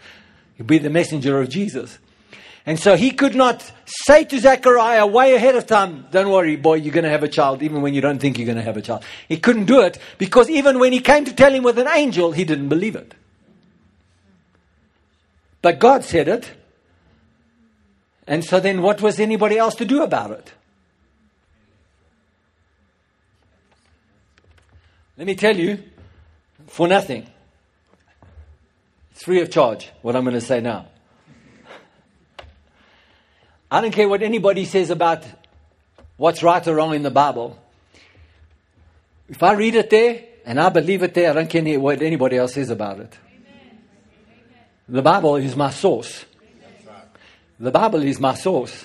[0.59, 1.99] He'd be the messenger of Jesus.
[2.65, 6.75] And so he could not say to Zechariah way ahead of time, Don't worry, boy,
[6.75, 8.77] you're going to have a child, even when you don't think you're going to have
[8.77, 9.03] a child.
[9.29, 12.31] He couldn't do it because even when he came to tell him with an angel,
[12.33, 13.15] he didn't believe it.
[15.61, 16.51] But God said it.
[18.27, 20.53] And so then what was anybody else to do about it?
[25.19, 25.83] Let me tell you,
[26.69, 27.27] for nothing.
[29.11, 30.87] It's free of charge, what I'm going to say now.
[33.73, 35.25] I don't care what anybody says about
[36.19, 37.59] what's right or wrong in the Bible.
[39.31, 42.37] If I read it there and I believe it there, I don't care what anybody
[42.37, 43.19] else says about it.
[44.87, 46.27] The Bible is my source.
[47.59, 48.85] The Bible is my source.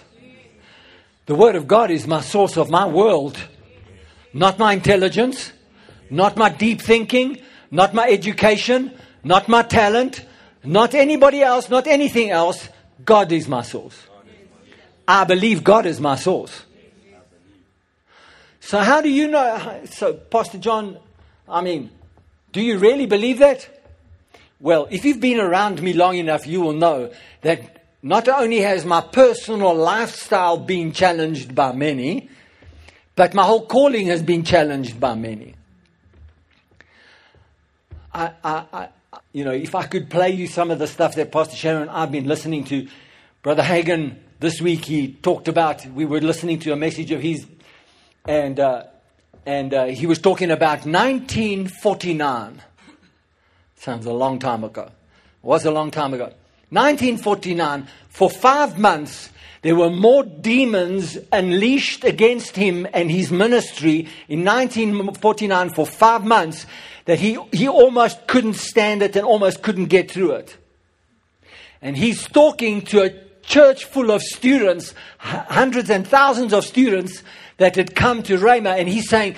[1.25, 3.37] The Word of God is my source of my world.
[4.31, 5.51] Not my intelligence,
[6.09, 10.25] not my deep thinking, not my education, not my talent,
[10.63, 12.69] not anybody else, not anything else.
[13.03, 14.07] God is my source.
[15.07, 16.63] I believe God is my source.
[18.59, 19.81] So, how do you know?
[19.85, 20.97] So, Pastor John,
[21.47, 21.89] I mean,
[22.51, 23.69] do you really believe that?
[24.59, 27.11] Well, if you've been around me long enough, you will know
[27.41, 32.29] that not only has my personal lifestyle been challenged by many,
[33.15, 35.55] but my whole calling has been challenged by many.
[38.13, 38.87] I, I, I,
[39.31, 42.11] you know, if I could play you some of the stuff that Pastor Sharon I've
[42.11, 42.87] been listening to,
[43.43, 47.45] Brother Hagin this week he talked about, we were listening to a message of his,
[48.25, 48.83] and, uh,
[49.45, 52.61] and uh, he was talking about 1949.
[53.77, 54.91] Sounds a long time ago.
[55.41, 56.25] Was a long time ago.
[56.69, 59.29] 1949, for five months,
[59.63, 66.67] there were more demons unleashed against him and his ministry in 1949 for five months
[67.05, 70.57] that he, he almost couldn't stand it and almost couldn't get through it.
[71.81, 77.23] And he's talking to a church full of students, hundreds and thousands of students
[77.57, 79.35] that had come to Rhema, and he's saying,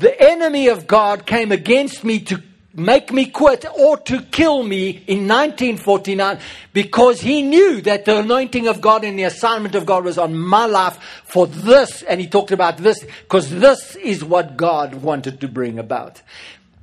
[0.00, 2.42] the enemy of God came against me to
[2.74, 6.38] make me quit or to kill me in 1949
[6.72, 10.36] because he knew that the anointing of God and the assignment of God was on
[10.38, 12.02] my life for this.
[12.02, 16.22] And he talked about this because this is what God wanted to bring about.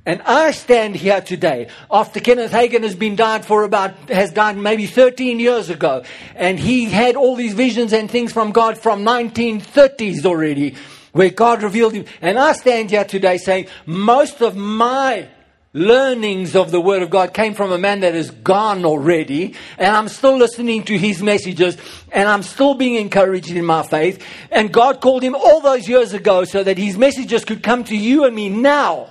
[0.08, 4.56] And I stand here today after Kenneth Hagin has been died for about, has died
[4.56, 6.02] maybe 13 years ago.
[6.34, 10.76] And he had all these visions and things from God from 1930s already
[11.12, 12.06] where God revealed him.
[12.22, 15.28] And I stand here today saying most of my
[15.74, 19.94] learnings of the Word of God came from a man that is gone already, and
[19.94, 21.76] I'm still listening to his messages,
[22.10, 24.24] and I'm still being encouraged in my faith.
[24.50, 27.96] And God called him all those years ago so that his messages could come to
[27.96, 29.10] you and me now.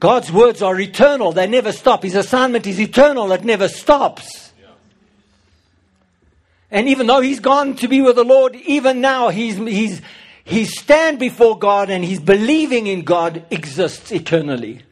[0.00, 2.02] God's words are eternal, they never stop.
[2.02, 4.52] His assignment is eternal, it never stops.
[6.70, 10.02] And even though he's gone to be with the Lord, even now he's, he's,
[10.44, 14.82] his stand before God and his believing in God exists eternally.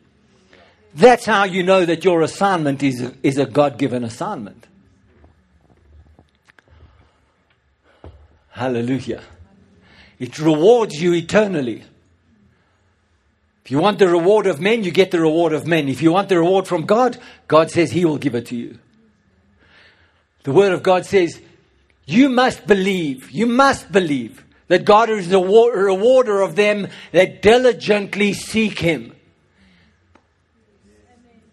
[0.94, 4.66] That's how you know that your assignment is is a God given assignment.
[8.48, 9.22] Hallelujah.
[10.18, 11.84] It rewards you eternally.
[13.67, 15.89] If you want the reward of men, you get the reward of men.
[15.89, 18.79] If you want the reward from God, God says He will give it to you.
[20.45, 21.41] The Word of God says,
[22.05, 23.29] You must believe.
[23.33, 29.17] You must believe that God is the rewarder of them that diligently seek Him.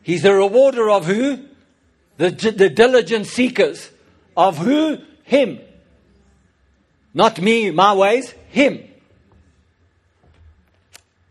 [0.03, 1.39] He's the rewarder of who?
[2.17, 3.89] The, the diligent seekers.
[4.37, 4.99] Of who?
[5.23, 5.61] Him.
[7.11, 8.87] Not me, my ways, Him.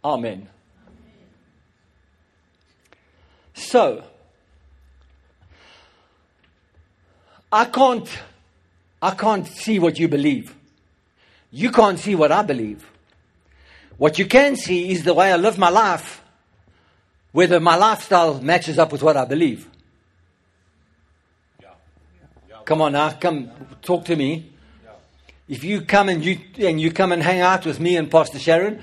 [0.05, 0.49] Amen.
[3.55, 4.05] So,
[7.53, 8.09] I can't,
[9.00, 10.55] I can't see what you believe.
[11.50, 12.90] You can't see what I believe.
[13.98, 16.22] What you can see is the way I live my life,
[17.32, 19.68] whether my lifestyle matches up with what I believe.
[22.64, 23.50] Come on now, come
[23.82, 24.50] talk to me.
[25.48, 28.38] If you come and you and you come and hang out with me and Pastor
[28.38, 28.82] Sharon,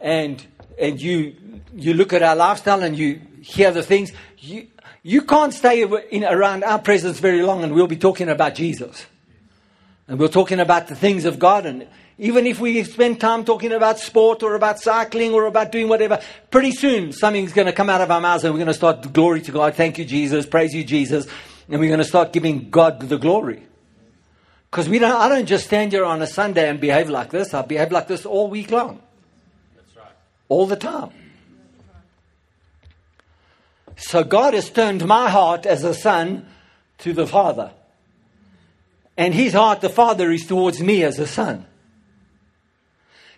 [0.00, 0.44] and
[0.78, 1.36] and you
[1.74, 4.66] you look at our lifestyle and you hear the things, you
[5.02, 9.06] you can't stay in, around our presence very long, and we'll be talking about Jesus,
[10.06, 11.86] and we're talking about the things of God, and
[12.18, 16.20] even if we spend time talking about sport or about cycling or about doing whatever,
[16.50, 19.12] pretty soon something's going to come out of our mouths and we're going to start
[19.12, 19.76] glory to God.
[19.76, 20.44] Thank you, Jesus.
[20.44, 21.28] Praise you, Jesus.
[21.68, 23.62] And we're going to start giving God the glory.
[24.68, 27.54] Because we don't, I don't just stand here on a Sunday and behave like this.
[27.54, 29.00] I behave like this all week long.
[30.48, 31.10] All the time.
[33.96, 36.46] So God has turned my heart as a son
[36.98, 37.72] to the Father.
[39.16, 41.66] And his heart, the Father, is towards me as a son.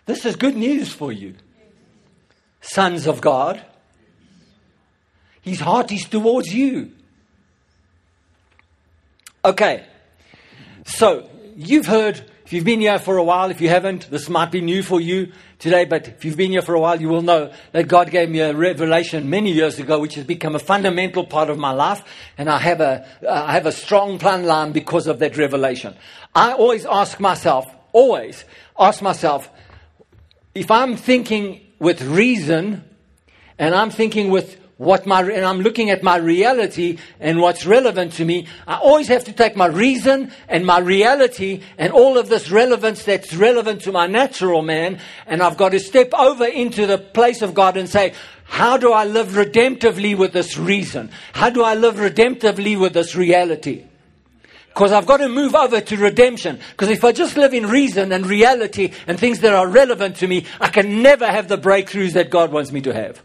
[0.05, 1.35] This is good news for you,
[2.61, 3.61] sons of God.
[5.41, 6.91] His heart is towards you.
[9.43, 9.83] Okay,
[10.85, 14.51] so you've heard, if you've been here for a while, if you haven't, this might
[14.51, 17.21] be new for you today, but if you've been here for a while, you will
[17.21, 21.25] know that God gave me a revelation many years ago, which has become a fundamental
[21.25, 22.03] part of my life,
[22.37, 25.95] and I have a, uh, I have a strong plan line because of that revelation.
[26.35, 28.43] I always ask myself, always
[28.77, 29.49] ask myself,
[30.53, 32.83] if I'm thinking with reason
[33.57, 38.13] and I'm thinking with what my, and I'm looking at my reality and what's relevant
[38.13, 42.29] to me, I always have to take my reason and my reality and all of
[42.29, 46.87] this relevance that's relevant to my natural man, and I've got to step over into
[46.87, 48.13] the place of God and say,
[48.45, 51.11] how do I live redemptively with this reason?
[51.33, 53.85] How do I live redemptively with this reality?
[54.69, 56.59] Because I've got to move over to redemption.
[56.71, 60.27] Because if I just live in reason and reality and things that are relevant to
[60.27, 63.21] me, I can never have the breakthroughs that God wants me to have.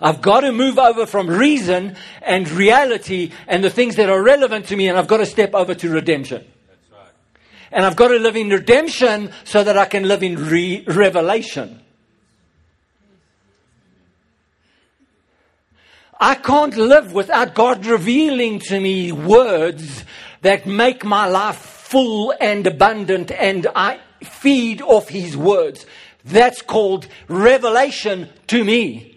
[0.00, 4.66] I've got to move over from reason and reality and the things that are relevant
[4.66, 6.46] to me, and I've got to step over to redemption.
[6.92, 7.10] Right.
[7.72, 11.80] And I've got to live in redemption so that I can live in re- revelation.
[16.20, 20.04] I can't live without God revealing to me words
[20.42, 25.86] that make my life full and abundant and I feed off His words.
[26.24, 29.07] That's called revelation to me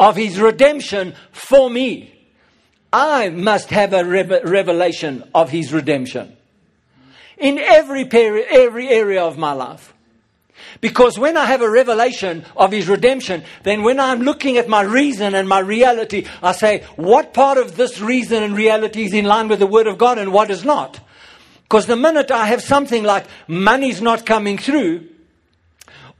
[0.00, 2.14] of His redemption for me.
[2.92, 6.36] I must have a revelation of His redemption
[7.36, 9.94] in every, peri- every area of my life.
[10.80, 14.82] Because when I have a revelation of His redemption, then when I'm looking at my
[14.82, 19.24] reason and my reality, I say, what part of this reason and reality is in
[19.24, 21.00] line with the Word of God and what is not?
[21.62, 25.08] Because the minute I have something like money's not coming through,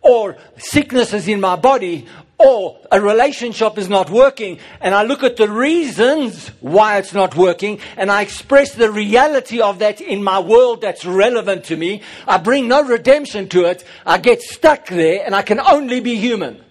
[0.01, 2.07] or sickness is in my body,
[2.39, 7.37] or a relationship is not working, and I look at the reasons why it's not
[7.37, 12.03] working, and I express the reality of that in my world that's relevant to me,
[12.27, 16.15] I bring no redemption to it, I get stuck there, and I can only be
[16.15, 16.65] human.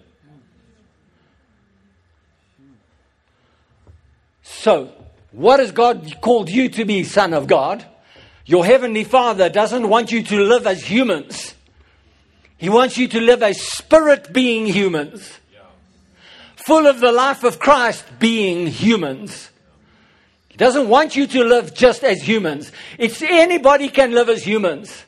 [4.41, 4.91] So,
[5.31, 7.85] what has God called you to be, Son of God?
[8.45, 11.53] Your Heavenly Father doesn't want you to live as humans.
[12.57, 15.39] He wants you to live as spirit being humans.
[16.67, 19.51] Full of the life of Christ being humans.
[20.49, 22.73] He doesn't want you to live just as humans.
[22.97, 25.05] It's anybody can live as humans.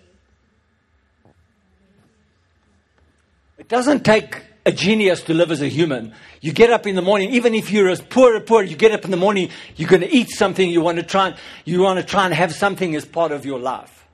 [3.58, 6.14] It doesn't take a genius to live as a human.
[6.40, 8.94] You get up in the morning, even if you're as poor as poor, you get
[8.94, 11.36] up in the morning, you're going to eat something, you want to try,
[11.66, 14.08] you want to try and have something as part of your life.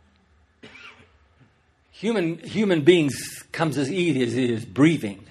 [1.92, 5.28] Human, human beings comes as easy as is breathing.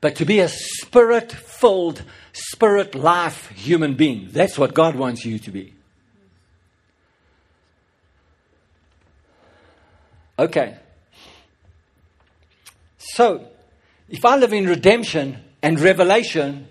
[0.00, 5.38] But to be a spirit filled, spirit life human being, that's what God wants you
[5.40, 5.74] to be.
[10.38, 10.76] Okay.
[12.98, 13.48] So,
[14.08, 16.68] if I live in redemption and revelation,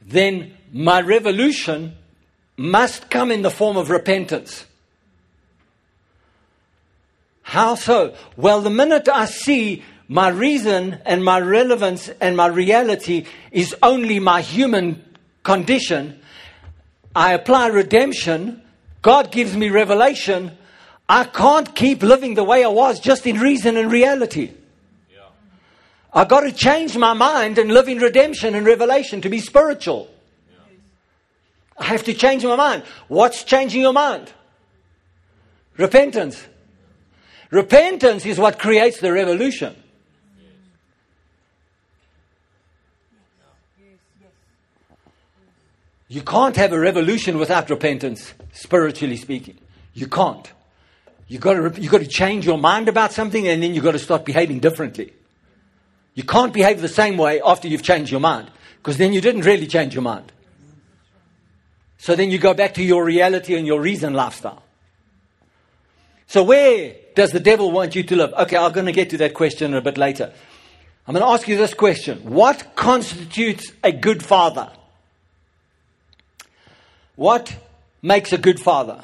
[0.00, 1.96] then my revolution
[2.56, 4.64] must come in the form of repentance.
[7.42, 8.14] How so?
[8.36, 14.18] Well, the minute I see my reason and my relevance and my reality is only
[14.20, 15.04] my human
[15.42, 16.20] condition,
[17.14, 18.62] I apply redemption,
[19.02, 20.56] God gives me revelation,
[21.08, 24.52] I can't keep living the way I was just in reason and reality.
[26.12, 30.08] I've got to change my mind and live in redemption and revelation to be spiritual.
[31.78, 32.84] I have to change my mind.
[33.08, 34.32] What's changing your mind?
[35.76, 36.42] Repentance.
[37.50, 39.76] Repentance is what creates the revolution.
[46.08, 49.58] You can't have a revolution without repentance, spiritually speaking.
[49.92, 50.52] You can't.
[51.26, 53.92] You've got, to, you've got to change your mind about something and then you've got
[53.92, 55.12] to start behaving differently.
[56.14, 59.42] You can't behave the same way after you've changed your mind, because then you didn't
[59.42, 60.32] really change your mind.
[61.98, 64.62] So then you go back to your reality and your reason lifestyle.
[66.26, 68.32] So where does the devil want you to live?
[68.32, 70.32] Okay, I'm going to get to that question a bit later.
[71.06, 72.18] I'm going to ask you this question.
[72.30, 74.70] What constitutes a good father?
[77.16, 77.56] What
[78.02, 79.02] makes a good father?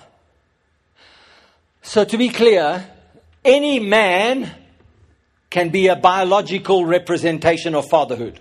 [1.82, 2.86] So to be clear,
[3.44, 4.50] any man
[5.50, 8.40] can be a biological representation of fatherhood.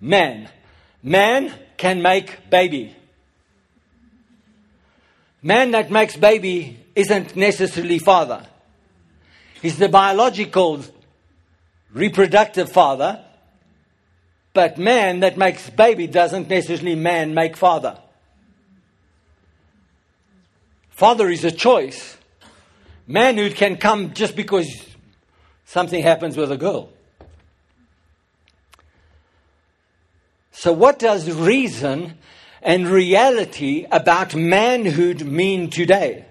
[0.00, 0.48] Man.
[1.02, 2.94] Man can make baby.
[5.42, 8.46] Man that makes baby isn't necessarily father.
[9.62, 10.84] He's the biological
[11.92, 13.24] reproductive father,
[14.52, 17.98] but man that makes baby doesn't necessarily man make father.
[20.96, 22.16] Father is a choice.
[23.06, 24.66] Manhood can come just because
[25.66, 26.88] something happens with a girl.
[30.52, 32.16] So, what does reason
[32.62, 36.24] and reality about manhood mean today?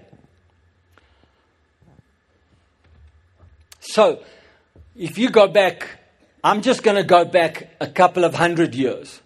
[3.78, 4.20] So,
[4.96, 5.86] if you go back,
[6.42, 9.20] I'm just going to go back a couple of hundred years.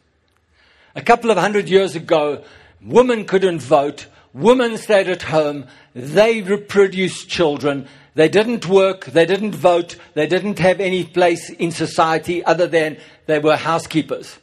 [0.94, 2.44] A couple of hundred years ago,
[2.82, 9.54] women couldn't vote, women stayed at home, they reproduced children, they didn't work, they didn't
[9.54, 14.38] vote, they didn't have any place in society other than they were housekeepers.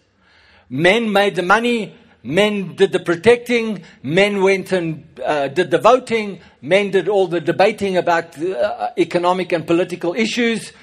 [0.69, 6.39] Men made the money, men did the protecting, men went and uh, did the voting,
[6.61, 10.73] men did all the debating about uh, economic and political issues.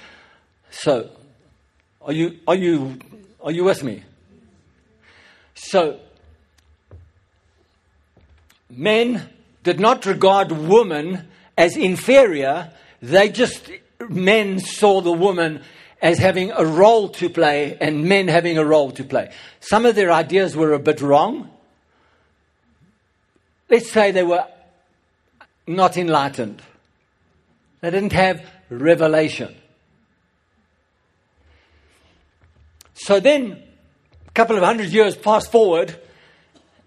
[0.70, 1.11] So,
[2.00, 2.98] are you, are you,
[3.42, 4.02] are you with me?
[5.55, 6.00] So,
[8.76, 9.28] men
[9.62, 12.70] did not regard women as inferior,
[13.00, 13.70] they just,
[14.08, 15.62] men saw the woman
[16.02, 19.32] as having a role to play and men having a role to play.
[19.60, 21.50] Some of their ideas were a bit wrong.
[23.70, 24.46] Let's say they were
[25.66, 26.60] not enlightened.
[27.80, 29.54] They didn't have revelation.
[32.94, 33.62] So then,
[34.26, 35.98] a couple of hundred years pass forward,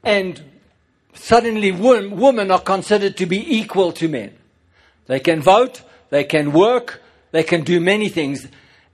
[0.04, 0.42] and
[1.18, 4.38] suddenly women are considered to be equal to men.
[5.08, 7.02] They can vote, they can work,
[7.32, 8.48] they can do many things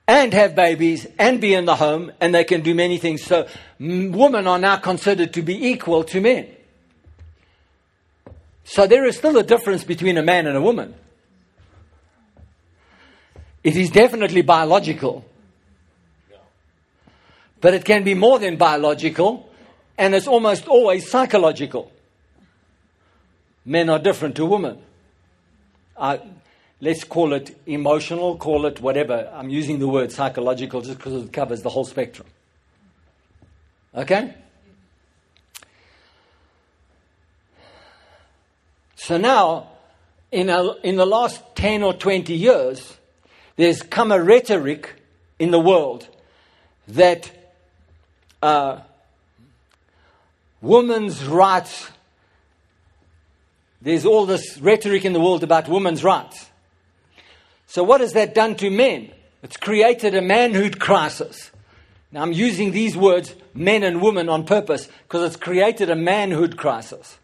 [0.08, 3.24] and have babies and be in the home and they can do many things.
[3.24, 3.48] So
[3.80, 6.48] women are now considered to be equal to men.
[8.64, 10.96] So there is still a difference between a man and a woman.
[13.64, 15.24] It is definitely biological.
[17.62, 19.50] But it can be more than biological,
[19.98, 21.93] and it's almost always psychological.
[23.66, 24.78] Men are different to women.
[25.96, 26.18] Uh,
[26.82, 29.30] let's call it emotional, call it whatever.
[29.34, 32.28] I'm using the word psychological just because it covers the whole spectrum.
[33.96, 34.34] Okay?
[38.96, 39.68] So now,
[40.32, 42.98] in, a, in the last 10 or 20 years,
[43.56, 44.94] there's come a rhetoric
[45.40, 46.08] in the world
[46.88, 47.30] that
[48.42, 48.80] uh,
[50.62, 51.90] women's rights,
[53.84, 56.50] there's all this rhetoric in the world about women's rights.
[57.68, 59.12] So, what has that done to men?
[59.42, 61.52] It's created a manhood crisis.
[62.12, 66.56] Now, I'm using these words, men and women, on purpose because it's created a manhood
[66.56, 67.18] crisis.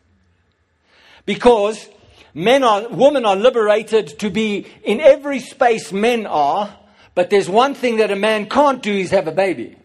[1.25, 1.87] Because
[2.33, 6.75] men are, women are liberated to be in every space men are,
[7.15, 9.77] but there's one thing that a man can't do is have a baby.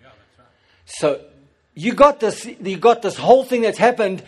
[0.00, 0.06] Yeah,
[0.38, 0.46] right.
[0.86, 1.20] So
[1.74, 4.22] you got this, you got this whole thing that's happened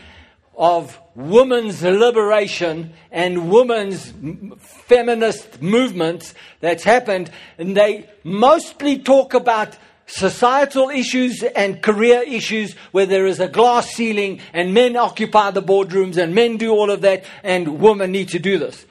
[0.57, 4.13] of women's liberation and women's
[4.59, 9.77] feminist movements that's happened, and they mostly talk about
[10.07, 15.63] societal issues and career issues where there is a glass ceiling and men occupy the
[15.63, 18.87] boardrooms and men do all of that and women need to do this.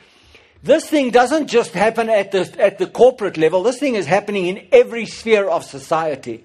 [0.61, 4.47] This thing doesn't just happen at the, at the corporate level, this thing is happening
[4.47, 6.43] in every sphere of society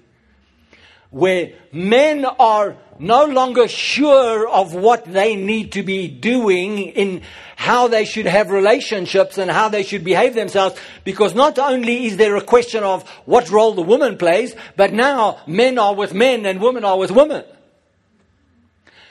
[1.11, 7.21] where men are no longer sure of what they need to be doing in
[7.55, 12.17] how they should have relationships and how they should behave themselves because not only is
[12.17, 16.45] there a question of what role the woman plays, but now men are with men
[16.45, 17.43] and women are with women.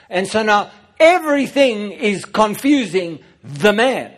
[0.09, 4.13] And so now everything is confusing the man.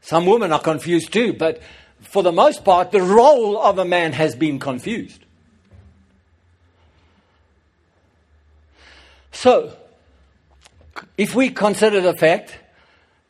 [0.00, 1.60] Some women are confused too, but
[2.00, 5.24] for the most part, the role of a man has been confused.
[9.32, 9.76] So,
[11.16, 12.58] if we consider the fact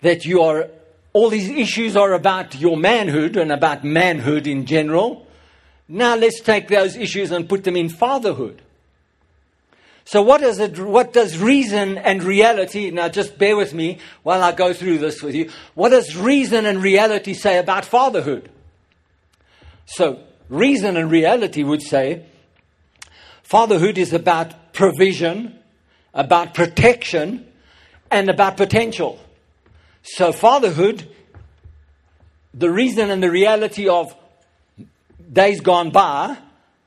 [0.01, 0.69] that you are,
[1.13, 5.27] all these issues are about your manhood and about manhood in general,
[5.89, 8.63] now let's take those issues and put them in fatherhood.
[10.05, 14.43] So, what, is it, what does reason and reality, now just bear with me while
[14.43, 15.51] I go through this with you.
[15.75, 18.51] What does reason and reality say about fatherhood?
[19.87, 22.25] So, reason and reality would say
[23.45, 25.60] fatherhood is about provision,
[26.15, 27.47] about protection,
[28.11, 29.19] and about potential.
[30.03, 31.09] So, fatherhood,
[32.53, 34.15] the reason and the reality of
[35.33, 36.37] days gone by,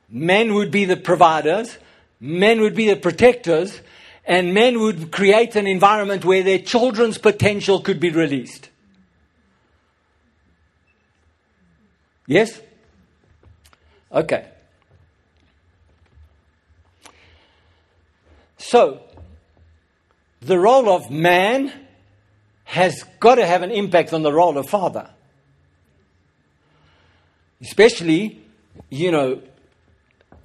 [0.10, 1.78] men would be the providers,
[2.20, 3.80] men would be the protectors,
[4.26, 8.70] and men would create an environment where their children's potential could be released.
[12.26, 12.62] Yes?
[14.12, 14.48] Okay.
[18.58, 19.02] So,
[20.46, 21.72] the role of man
[22.66, 25.10] has got to have an impact on the role of father.
[27.62, 28.42] Especially,
[28.90, 29.42] you know,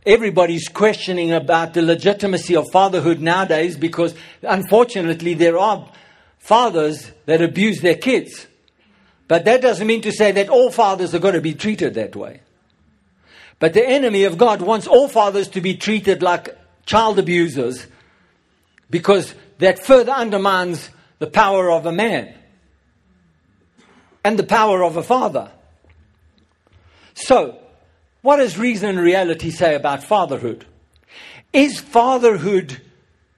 [0.06, 5.90] everybody's questioning about the legitimacy of fatherhood nowadays because unfortunately there are
[6.38, 8.46] fathers that abuse their kids.
[9.26, 12.16] But that doesn't mean to say that all fathers are going to be treated that
[12.16, 12.40] way.
[13.58, 17.86] But the enemy of God wants all fathers to be treated like child abusers
[18.88, 22.34] because that further undermines the power of a man
[24.24, 25.50] and the power of a father.
[27.14, 27.58] So,
[28.22, 30.64] what does reason and reality say about fatherhood?
[31.52, 32.80] Is fatherhood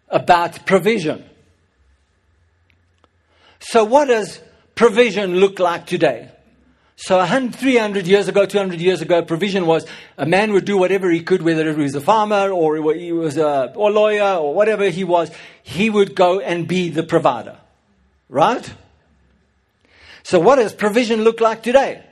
[0.08, 1.24] about provision?
[3.60, 4.40] So, what does
[4.74, 6.30] provision look like today?
[7.02, 9.86] So 300 years ago, 200 years ago, provision was
[10.18, 13.38] a man would do whatever he could, whether it was a farmer or he was
[13.38, 15.30] a or lawyer or whatever he was,
[15.62, 17.56] he would go and be the provider.
[18.28, 18.70] Right?
[20.24, 22.04] So what does provision look like today?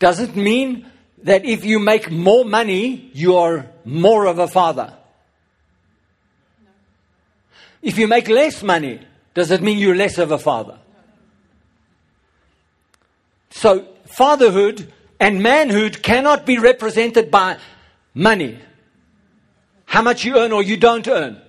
[0.00, 0.90] Does it mean
[1.22, 4.92] that if you make more money, you are more of a father?
[7.80, 8.98] If you make less money,
[9.34, 10.78] does it mean you're less of a father?
[13.58, 17.58] So, fatherhood and manhood cannot be represented by
[18.14, 18.56] money.
[19.84, 21.42] How much you earn or you don't earn.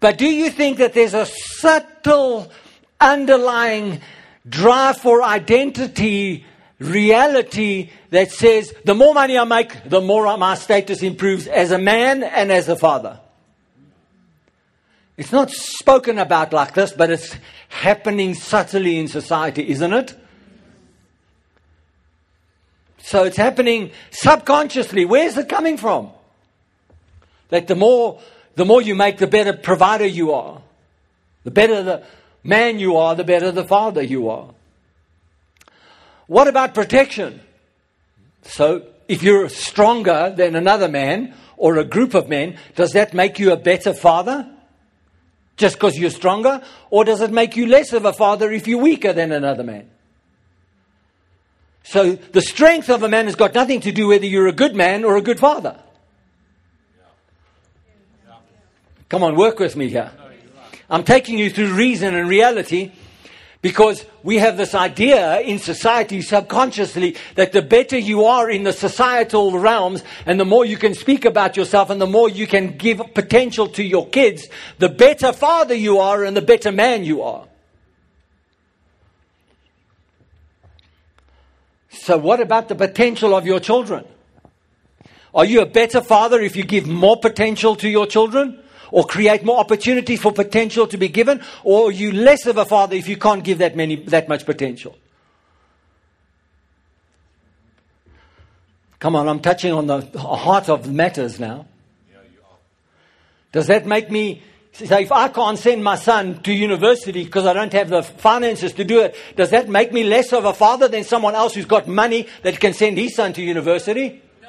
[0.00, 2.50] But do you think that there's a subtle
[3.00, 4.00] underlying
[4.48, 6.44] drive for identity
[6.80, 11.78] reality that says the more money I make, the more my status improves as a
[11.78, 13.20] man and as a father?
[15.16, 17.36] It's not spoken about like this, but it's
[17.68, 20.16] happening subtly in society, isn't it?
[23.04, 25.04] So it's happening subconsciously.
[25.04, 26.10] Where's it coming from?
[27.50, 28.18] That the more,
[28.54, 30.62] the more you make, the better provider you are.
[31.44, 32.02] The better the
[32.42, 34.48] man you are, the better the father you are.
[36.28, 37.40] What about protection?
[38.44, 43.38] So, if you're stronger than another man or a group of men, does that make
[43.38, 44.48] you a better father?
[45.58, 46.62] Just because you're stronger?
[46.88, 49.90] Or does it make you less of a father if you're weaker than another man?
[51.84, 54.74] So, the strength of a man has got nothing to do whether you're a good
[54.74, 55.78] man or a good father.
[59.10, 60.10] Come on, work with me here.
[60.88, 62.90] I'm taking you through reason and reality
[63.60, 68.72] because we have this idea in society subconsciously that the better you are in the
[68.72, 72.76] societal realms and the more you can speak about yourself and the more you can
[72.76, 77.22] give potential to your kids, the better father you are and the better man you
[77.22, 77.46] are.
[81.96, 84.04] So, what about the potential of your children?
[85.34, 88.60] Are you a better father if you give more potential to your children?
[88.90, 92.64] or create more opportunities for potential to be given, or are you less of a
[92.64, 94.96] father if you can't give that many that much potential?
[99.00, 101.66] Come on, I'm touching on the heart of matters now.
[103.50, 104.42] Does that make me
[104.74, 108.72] say if I can't send my son to university because I don't have the finances
[108.74, 111.64] to do it, does that make me less of a father than someone else who's
[111.64, 114.20] got money that can send his son to university?
[114.42, 114.48] No.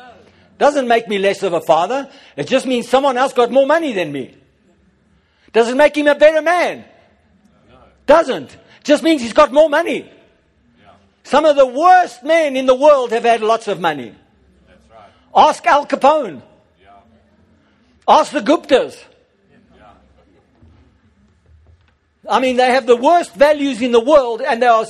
[0.58, 2.10] Doesn't make me less of a father.
[2.36, 4.36] It just means someone else got more money than me.
[5.54, 6.86] Doesn't make him a better man.
[7.70, 7.78] No.
[8.08, 8.58] Doesn't.
[8.84, 10.12] Just means he's got more money.
[11.24, 14.14] Some of the worst men in the world have had lots of money.
[14.68, 15.10] That's right.
[15.36, 16.44] Ask Al Capone.
[16.80, 16.90] Yeah.
[18.08, 18.96] Ask the Guptas.
[22.30, 24.86] I mean, they have the worst values in the world, and they are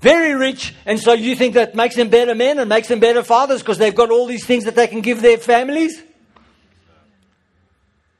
[0.00, 3.22] very rich, and so you think that makes them better men and makes them better
[3.22, 6.02] fathers because they've got all these things that they can give their families?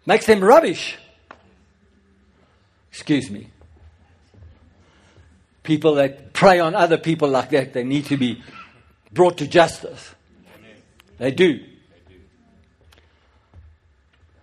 [0.06, 0.96] Makes them rubbish.
[2.90, 3.48] Excuse me.
[5.62, 8.42] People that prey on other people like that, they need to be
[9.12, 10.14] brought to justice.
[11.18, 11.64] They do.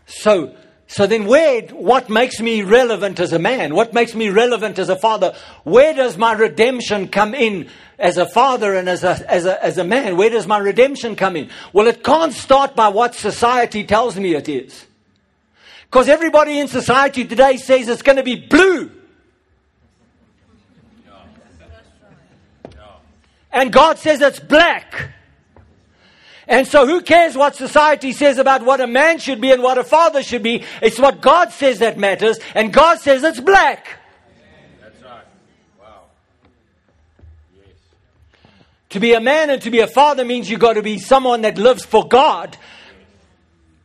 [0.05, 0.55] So,
[0.91, 3.73] so then, where, what makes me relevant as a man?
[3.75, 5.33] What makes me relevant as a father?
[5.63, 9.77] Where does my redemption come in as a father and as a, as a, as
[9.77, 10.17] a man?
[10.17, 11.49] Where does my redemption come in?
[11.71, 14.85] Well, it can't start by what society tells me it is.
[15.83, 18.91] Because everybody in society today says it's going to be blue.
[23.49, 25.13] And God says it's black.
[26.47, 29.77] And so who cares what society says about what a man should be and what
[29.77, 30.63] a father should be?
[30.81, 33.99] It's what God says that matters, and God says it's black.
[34.81, 35.23] That's right.
[35.79, 36.01] Wow.
[37.55, 37.75] Yes.
[38.89, 41.41] To be a man and to be a father means you've got to be someone
[41.41, 42.57] that lives for God.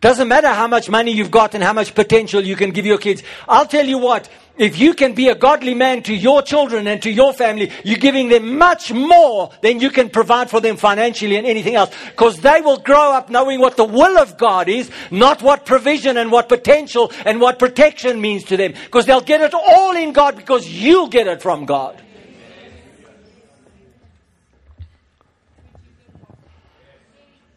[0.00, 2.98] Doesn't matter how much money you've got and how much potential you can give your
[2.98, 3.22] kids.
[3.48, 4.28] I'll tell you what,
[4.58, 7.98] if you can be a godly man to your children and to your family, you're
[7.98, 11.94] giving them much more than you can provide for them financially and anything else.
[12.10, 16.16] Because they will grow up knowing what the will of God is, not what provision
[16.16, 18.72] and what potential and what protection means to them.
[18.72, 22.02] Because they'll get it all in God because you'll get it from God.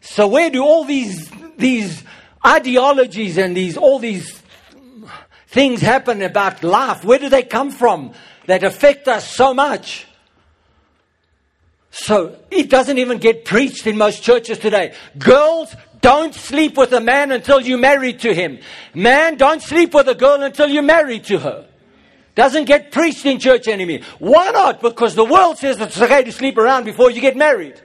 [0.00, 2.02] So where do all these, these
[2.44, 4.39] ideologies and these, all these
[5.50, 7.04] things happen about life.
[7.04, 8.12] Where do they come from
[8.46, 10.06] that affect us so much?
[11.90, 14.94] So it doesn't even get preached in most churches today.
[15.18, 18.60] Girls, don't sleep with a man until you're married to him.
[18.94, 21.66] Man, don't sleep with a girl until you're married to her.
[22.36, 24.06] Doesn't get preached in church anymore.
[24.20, 24.80] Why not?
[24.80, 27.80] Because the world says it's okay to sleep around before you get married.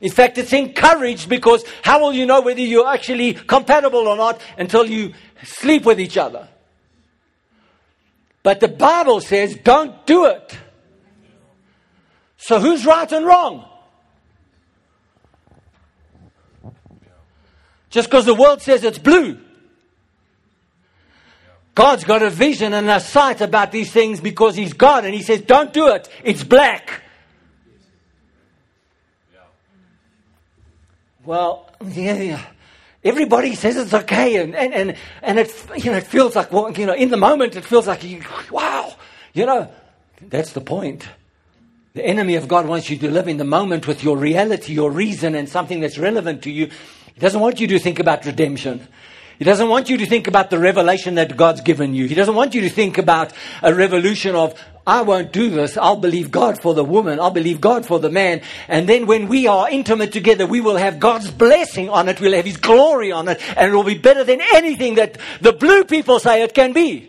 [0.00, 4.40] In fact, it's encouraged because how will you know whether you're actually compatible or not
[4.56, 6.48] until you sleep with each other?
[8.42, 10.58] But the Bible says don't do it.
[12.36, 13.66] So who's right and wrong?
[17.90, 19.38] Just because the world says it's blue.
[21.74, 25.22] God's got a vision and a sight about these things because He's God and He
[25.22, 26.08] says, don't do it.
[26.24, 27.02] It's black.
[31.24, 32.46] Well, yeah, yeah.
[33.02, 36.70] Everybody says it's okay, and, and, and, and it, you know, it feels like, well,
[36.70, 38.04] you know, in the moment it feels like,
[38.50, 38.94] wow,
[39.32, 39.70] you know,
[40.20, 41.08] that's the point.
[41.94, 44.90] The enemy of God wants you to live in the moment with your reality, your
[44.90, 46.66] reason, and something that's relevant to you.
[47.14, 48.86] He doesn't want you to think about redemption.
[49.38, 52.06] He doesn't want you to think about the revelation that God's given you.
[52.06, 53.32] He doesn't want you to think about
[53.62, 54.54] a revolution of,
[54.86, 55.76] I won't do this.
[55.76, 57.20] I'll believe God for the woman.
[57.20, 58.40] I'll believe God for the man.
[58.66, 62.20] And then when we are intimate together, we will have God's blessing on it.
[62.20, 63.40] We'll have His glory on it.
[63.56, 67.08] And it will be better than anything that the blue people say it can be.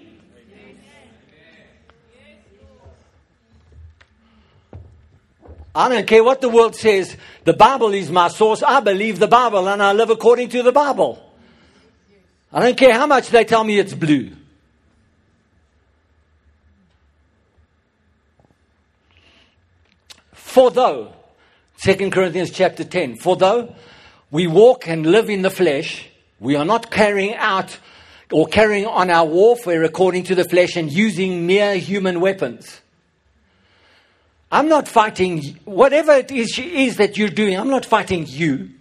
[5.74, 7.16] I don't care what the world says.
[7.46, 8.62] The Bible is my source.
[8.62, 11.26] I believe the Bible and I live according to the Bible.
[12.52, 14.32] I don't care how much they tell me it's blue.
[20.52, 21.14] For though,
[21.82, 23.74] 2 Corinthians chapter 10, for though
[24.32, 26.10] we walk and live in the flesh,
[26.42, 27.80] we are not carrying out
[28.34, 32.82] or carrying on our warfare according to the flesh and using mere human weapons.
[34.52, 37.58] I'm not fighting whatever it is, is that you're doing.
[37.58, 38.72] I'm not fighting you.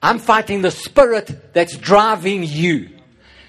[0.00, 2.90] I'm fighting the spirit that's driving you.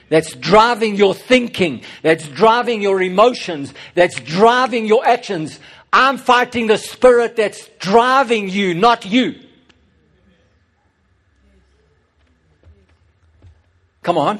[0.09, 1.83] That's driving your thinking.
[2.01, 3.75] That's driving your emotions.
[3.93, 5.59] That's driving your actions.
[5.91, 9.35] I'm fighting the spirit that's driving you, not you.
[14.03, 14.39] Come on.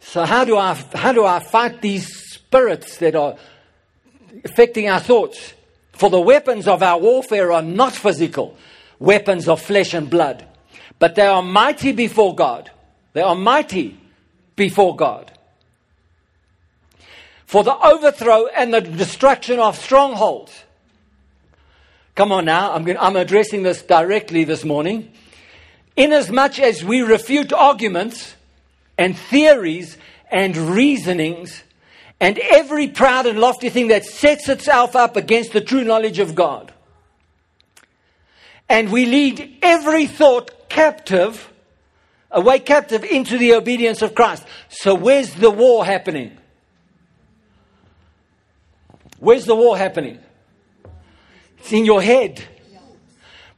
[0.00, 3.36] So how do I how do I fight these spirits that are
[4.44, 5.54] affecting our thoughts.
[5.92, 8.56] For the weapons of our warfare are not physical,
[8.98, 10.46] weapons of flesh and blood,
[10.98, 12.70] but they are mighty before God.
[13.12, 13.98] They are mighty
[14.56, 15.30] before God.
[17.50, 20.52] For the overthrow and the destruction of strongholds.
[22.14, 25.10] Come on now, I'm, I'm addressing this directly this morning.
[25.96, 28.36] Inasmuch as we refute arguments
[28.96, 29.98] and theories
[30.30, 31.64] and reasonings
[32.20, 36.36] and every proud and lofty thing that sets itself up against the true knowledge of
[36.36, 36.72] God.
[38.68, 41.52] And we lead every thought captive,
[42.30, 44.44] away captive into the obedience of Christ.
[44.68, 46.36] So where's the war happening?
[49.20, 50.18] Where's the war happening?
[51.58, 52.42] It's in your head.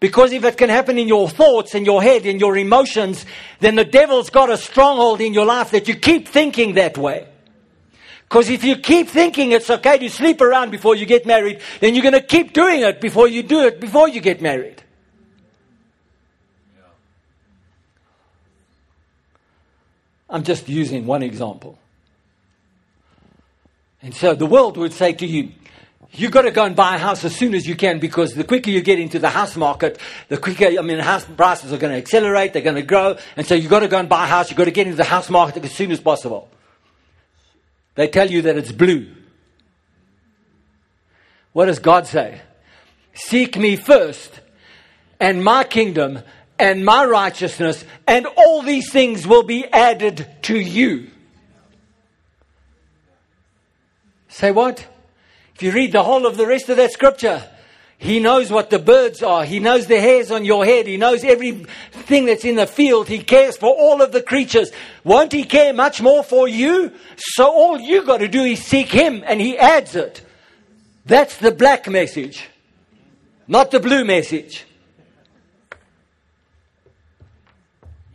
[0.00, 3.24] Because if it can happen in your thoughts, in your head, in your emotions,
[3.60, 7.28] then the devil's got a stronghold in your life that you keep thinking that way.
[8.24, 11.94] Because if you keep thinking it's okay to sleep around before you get married, then
[11.94, 14.82] you're going to keep doing it before you do it before you get married.
[20.28, 21.78] I'm just using one example.
[24.02, 25.52] And so the world would say to you,
[26.10, 28.44] you've got to go and buy a house as soon as you can because the
[28.44, 29.98] quicker you get into the house market,
[30.28, 33.16] the quicker, I mean, house prices are going to accelerate, they're going to grow.
[33.36, 34.96] And so you've got to go and buy a house, you've got to get into
[34.96, 36.48] the house market as soon as possible.
[37.94, 39.06] They tell you that it's blue.
[41.52, 42.40] What does God say?
[43.14, 44.40] Seek me first
[45.20, 46.20] and my kingdom
[46.58, 51.11] and my righteousness, and all these things will be added to you.
[54.32, 54.86] Say what?
[55.54, 57.44] If you read the whole of the rest of that scripture,
[57.98, 59.44] he knows what the birds are.
[59.44, 60.86] He knows the hairs on your head.
[60.86, 63.08] He knows everything that's in the field.
[63.08, 64.72] He cares for all of the creatures.
[65.04, 66.92] Won't he care much more for you?
[67.16, 70.22] So all you got to do is seek him and he adds it.
[71.04, 72.48] That's the black message,
[73.46, 74.64] not the blue message.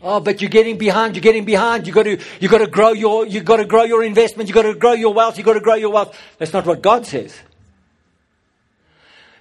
[0.02, 1.88] Oh, but you're getting behind, you're getting behind.
[1.88, 4.54] You got to, you got to grow your, you got to grow your investment, you
[4.54, 6.18] got to grow your wealth, you got to grow your wealth.
[6.38, 7.36] That's not what God says.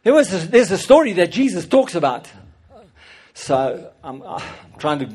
[0.03, 2.31] There was a, there's a story that Jesus talks about.
[3.35, 4.43] So I'm, I'm
[4.79, 5.11] trying to,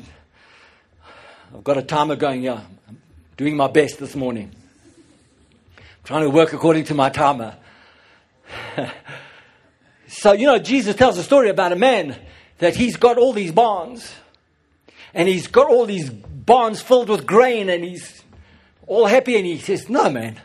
[1.54, 2.60] I've got a timer going, yeah.
[2.88, 3.00] I'm
[3.36, 4.52] doing my best this morning.
[5.78, 7.56] I'm trying to work according to my timer.
[10.06, 12.16] so, you know, Jesus tells a story about a man
[12.58, 14.12] that he's got all these barns.
[15.14, 18.22] And he's got all these barns filled with grain and he's
[18.86, 20.40] all happy and he says, No, man,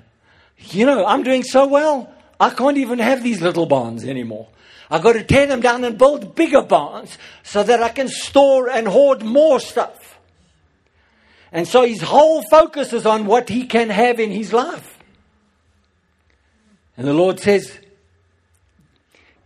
[0.57, 2.13] you know, I'm doing so well.
[2.39, 4.47] I can't even have these little barns anymore.
[4.89, 8.70] I've got to tear them down and build bigger barns so that I can store
[8.70, 10.20] and hoard more stuff.
[11.51, 14.97] And so his whole focus is on what he can have in his life.
[16.95, 17.78] And the Lord says,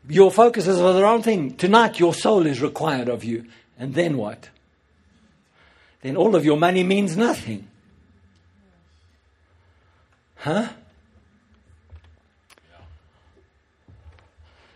[0.08, 1.56] Your focus is on the wrong thing.
[1.56, 3.46] Tonight, your soul is required of you.
[3.78, 4.50] And then what?
[6.02, 7.68] Then all of your money means nothing.
[10.36, 10.70] Huh?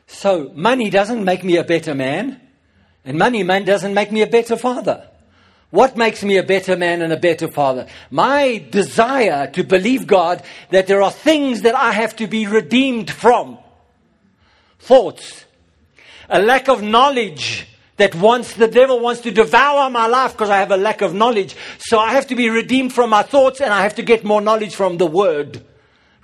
[0.08, 2.40] So money doesn't make me a better man,
[3.04, 5.08] and money man doesn't make me a better father.
[5.72, 7.88] What makes me a better man and a better father?
[8.10, 13.12] My desire to believe God that there are things that I have to be redeemed
[13.12, 13.58] from.
[14.80, 15.46] Thoughts.
[16.30, 17.68] A lack of knowledge
[17.98, 21.14] that wants, the devil wants to devour my life because I have a lack of
[21.14, 21.56] knowledge.
[21.80, 24.42] So I have to be redeemed from my thoughts and I have to get more
[24.42, 25.64] knowledge from the word.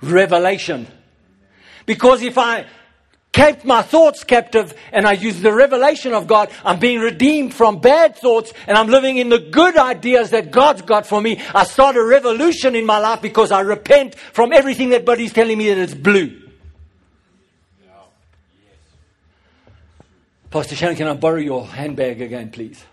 [0.02, 0.86] Revelation.
[1.86, 2.66] Because if I
[3.32, 7.80] kept my thoughts captive and I use the revelation of God, I'm being redeemed from
[7.80, 11.40] bad thoughts and I'm living in the good ideas that God's got for me.
[11.54, 15.56] I start a revolution in my life because I repent from everything that body's telling
[15.56, 16.41] me that it's blue.
[20.52, 22.84] Pastor Shannon, can I borrow your handbag again, please?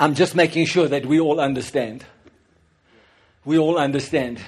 [0.00, 2.04] I'm just making sure that we all understand.
[3.44, 4.40] We all understand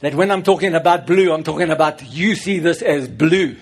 [0.00, 3.54] that when I'm talking about blue, I'm talking about you see this as blue.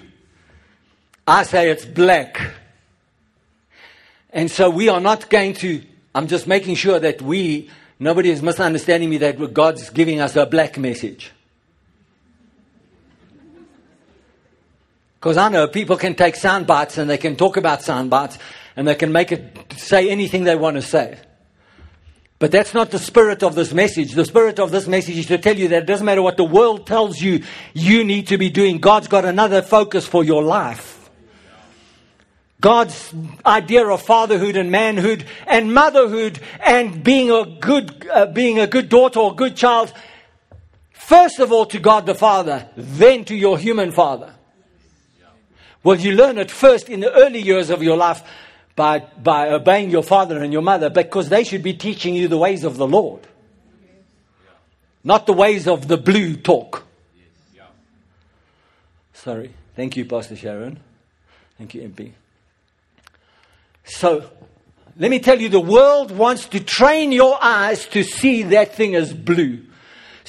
[1.26, 2.40] I say it's black.
[4.30, 5.82] And so we are not going to,
[6.14, 7.68] I'm just making sure that we,
[7.98, 11.32] nobody is misunderstanding me that God's giving us a black message.
[15.20, 18.38] Because I know people can take sound bites and they can talk about sound bites
[18.74, 21.18] and they can make it say anything they want to say.
[22.38, 24.12] But that's not the spirit of this message.
[24.12, 26.44] The spirit of this message is to tell you that it doesn't matter what the
[26.44, 27.42] world tells you,
[27.74, 28.78] you need to be doing.
[28.78, 31.10] God's got another focus for your life.
[32.58, 33.12] God's
[33.44, 38.88] idea of fatherhood and manhood and motherhood and being a good, uh, being a good
[38.88, 39.92] daughter or good child,
[40.92, 44.34] first of all to God the Father, then to your human father.
[45.82, 48.22] Well, you learn it first in the early years of your life
[48.76, 52.38] by, by obeying your father and your mother because they should be teaching you the
[52.38, 53.26] ways of the Lord,
[55.02, 56.84] not the ways of the blue talk.
[59.14, 59.52] Sorry.
[59.76, 60.80] Thank you, Pastor Sharon.
[61.58, 62.12] Thank you, MP.
[63.84, 64.30] So,
[64.98, 68.94] let me tell you, the world wants to train your eyes to see that thing
[68.94, 69.64] as blue.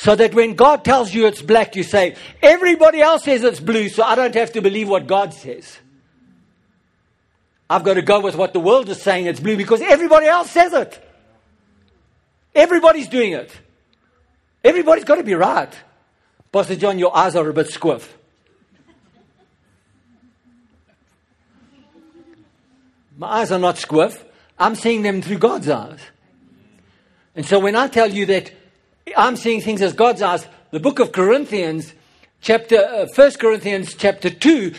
[0.02, 3.88] So that when God tells you it's black, you say, everybody else says it's blue,
[3.88, 5.78] so I don't have to believe what God says.
[7.70, 10.49] I've got to go with what the world is saying it's blue because everybody else
[10.49, 11.08] says it.
[12.56, 13.56] Everybody's doing it.
[14.64, 15.72] Everybody's got to be right.
[16.52, 18.08] Pastor John, your eyes are a bit squiff.
[23.20, 24.20] My eyes are not squiff.
[24.58, 25.99] I'm seeing them through God's eyes.
[27.36, 28.52] And so when I tell you that
[29.16, 30.47] I'm seeing things as God's eyes.
[30.72, 31.93] The book of Corinthians,
[32.41, 34.74] chapter, uh, 1 Corinthians chapter 2,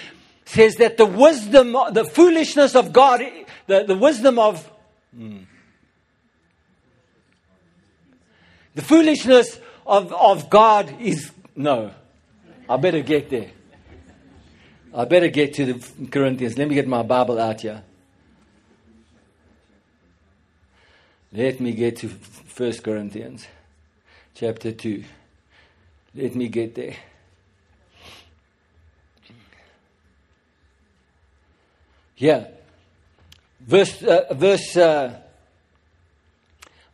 [0.44, 3.22] says that the wisdom, the foolishness of God,
[3.66, 4.70] the, the wisdom of,
[5.14, 5.38] hmm,
[8.74, 11.92] the foolishness of, of God is, no.
[12.68, 13.50] I better get there.
[14.94, 16.56] I better get to the Corinthians.
[16.56, 17.82] Let me get my Bible out here.
[21.32, 23.46] Let me get to 1 Corinthians
[24.34, 25.04] chapter 2.
[26.14, 26.96] Let me get there.
[32.16, 32.48] Yeah.
[33.60, 35.21] Verse, uh, verse uh,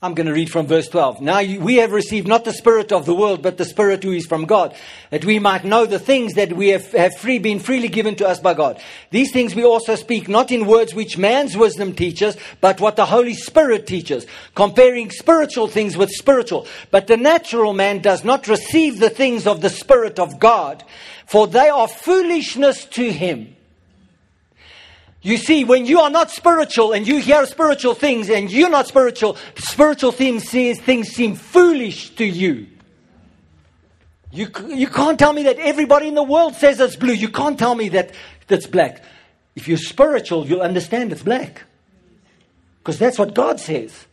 [0.01, 1.21] I'm going to read from verse 12.
[1.21, 4.27] Now we have received not the Spirit of the world, but the Spirit who is
[4.27, 4.77] from God,
[5.11, 8.29] that we might know the things that we have, have free, been freely given to
[8.29, 8.81] us by God.
[9.11, 13.07] These things we also speak, not in words which man's wisdom teaches, but what the
[13.07, 14.25] Holy Spirit teaches,
[14.55, 16.69] comparing spiritual things with spiritual.
[16.93, 20.85] But the natural man does not receive the things of the Spirit of God,
[21.27, 23.57] for they are foolishness to him
[25.21, 28.87] you see, when you are not spiritual and you hear spiritual things and you're not
[28.87, 32.67] spiritual, spiritual things, things seem foolish to you.
[34.31, 37.15] You, you can't tell me that everybody in the world says it's blue.
[37.15, 38.13] You can't tell me that
[38.47, 39.03] that's black.
[39.57, 41.65] If you're spiritual, you'll understand it's black.
[42.79, 44.07] Because that's what God says.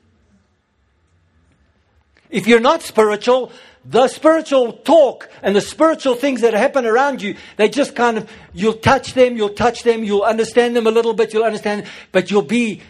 [2.29, 3.51] If you're not spiritual,
[3.85, 8.29] the spiritual talk and the spiritual things that happen around you, they just kind of,
[8.53, 12.31] you'll touch them, you'll touch them, you'll understand them a little bit, you'll understand, but
[12.31, 12.81] you'll be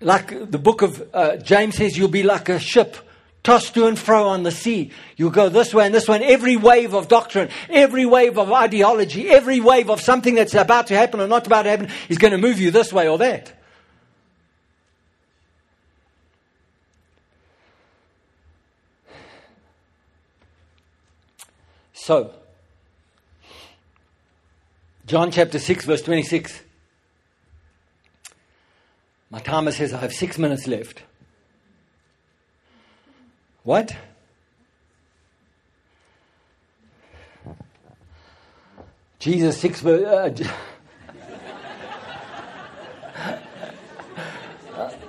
[0.00, 2.96] like the book of uh, James says, you'll be like a ship
[3.42, 4.90] tossed to and fro on the sea.
[5.16, 8.50] You'll go this way and this way, and every wave of doctrine, every wave of
[8.50, 12.18] ideology, every wave of something that's about to happen or not about to happen is
[12.18, 13.52] going to move you this way or that.
[22.06, 22.30] So,
[25.08, 26.62] John chapter 6, verse 26.
[29.28, 31.02] My timer says I have six minutes left.
[33.64, 33.96] What?
[39.18, 39.84] Jesus, six.
[39.84, 40.32] Uh,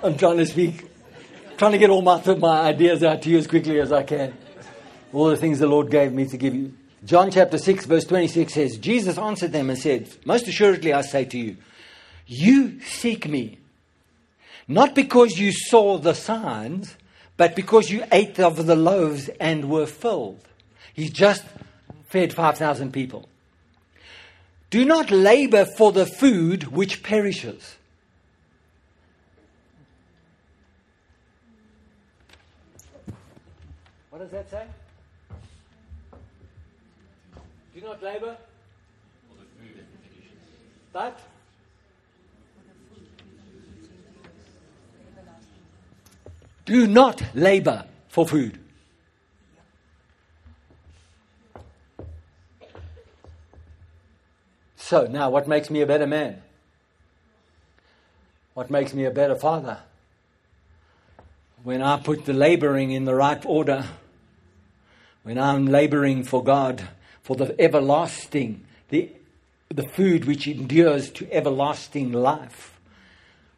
[0.02, 0.84] I'm trying to speak,
[1.58, 4.36] trying to get all my, my ideas out to you as quickly as I can.
[5.12, 6.74] All the things the Lord gave me to give you.
[7.04, 11.24] John chapter 6, verse 26 says, Jesus answered them and said, Most assuredly I say
[11.26, 11.56] to you,
[12.26, 13.58] You seek me,
[14.66, 16.96] not because you saw the signs,
[17.36, 20.42] but because you ate of the loaves and were filled.
[20.92, 21.44] He's just
[22.08, 23.28] fed 5,000 people.
[24.70, 27.76] Do not labor for the food which perishes.
[34.10, 34.66] What does that say?
[37.78, 38.36] Do not labor
[40.92, 41.20] but
[46.64, 48.58] do not labor for food.
[54.76, 56.42] So, now what makes me a better man?
[58.54, 59.78] What makes me a better father?
[61.62, 63.86] When I put the laboring in the right order,
[65.22, 66.88] when I'm laboring for God,
[67.22, 69.10] for the everlasting, the,
[69.68, 72.78] the food which endures to everlasting life.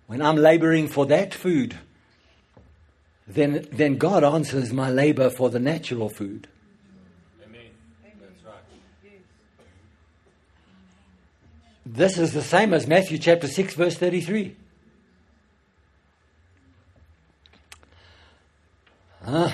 [0.07, 1.79] When I'm laboring for that food,
[3.27, 6.49] then, then God answers my labor for the natural food.
[7.45, 7.61] Amen.
[8.21, 8.57] That's right.
[11.87, 14.57] This is the same as Matthew chapter 6, verse 33.
[19.23, 19.51] Huh?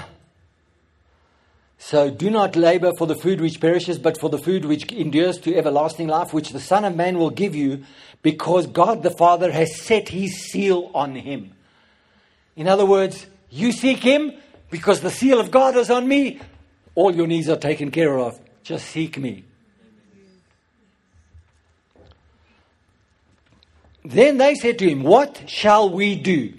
[1.88, 5.38] So do not labor for the food which perishes, but for the food which endures
[5.38, 7.84] to everlasting life, which the Son of Man will give you,
[8.22, 11.52] because God the Father has set his seal on him.
[12.56, 14.32] In other words, you seek him
[14.68, 16.40] because the seal of God is on me.
[16.96, 18.36] All your needs are taken care of.
[18.64, 19.44] Just seek me.
[24.04, 26.52] Then they said to him, What shall we do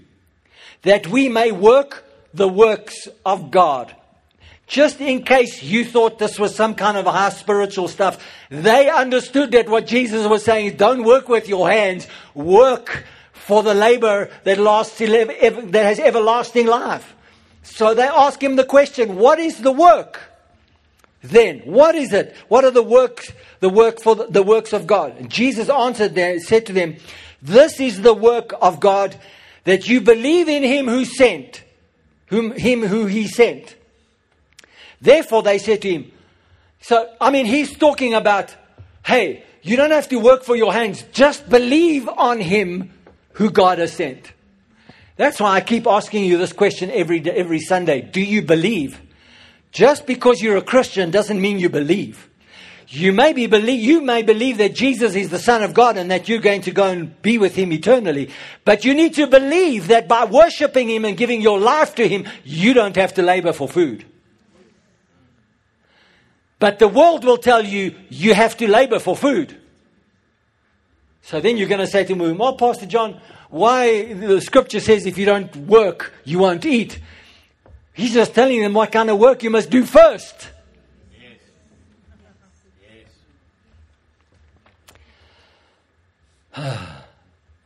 [0.83, 3.93] that we may work the works of God?
[4.67, 9.51] Just in case you thought this was some kind of high spiritual stuff, they understood
[9.51, 14.29] that what Jesus was saying is don't work with your hands, work for the labor
[14.43, 17.15] that lasts that has everlasting life.
[17.63, 20.19] So they ask him the question, what is the work?
[21.21, 22.35] Then, what is it?
[22.49, 25.17] What are the works, the work for the, the works of God?
[25.17, 26.97] And Jesus answered them, said to them,
[27.41, 29.17] this is the work of God
[29.63, 31.63] that you believe in him who sent,
[32.25, 33.76] whom, him who he sent.
[35.01, 36.11] Therefore, they said to him,
[36.81, 38.55] so, I mean, he's talking about,
[39.05, 41.03] hey, you don't have to work for your hands.
[41.11, 42.91] Just believe on him
[43.33, 44.31] who God has sent.
[45.15, 48.01] That's why I keep asking you this question every, every Sunday.
[48.01, 49.01] Do you believe?
[49.71, 52.29] Just because you're a Christian doesn't mean you believe.
[52.89, 56.09] You may, be believe, you may believe that Jesus is the Son of God and
[56.09, 58.29] that you're going to go and be with Him eternally.
[58.63, 62.25] But you need to believe that by worshiping Him and giving your life to Him,
[62.45, 64.05] you don't have to labor for food.
[66.59, 69.55] But the world will tell you you have to labor for food.
[71.21, 75.05] So then you're going to say to me, well, Pastor John, why the scripture says
[75.05, 76.99] if you don't work, you won't eat.
[77.93, 80.49] He's just telling them what kind of work you must do first.
[81.19, 81.37] Yes.
[86.65, 86.87] Yes.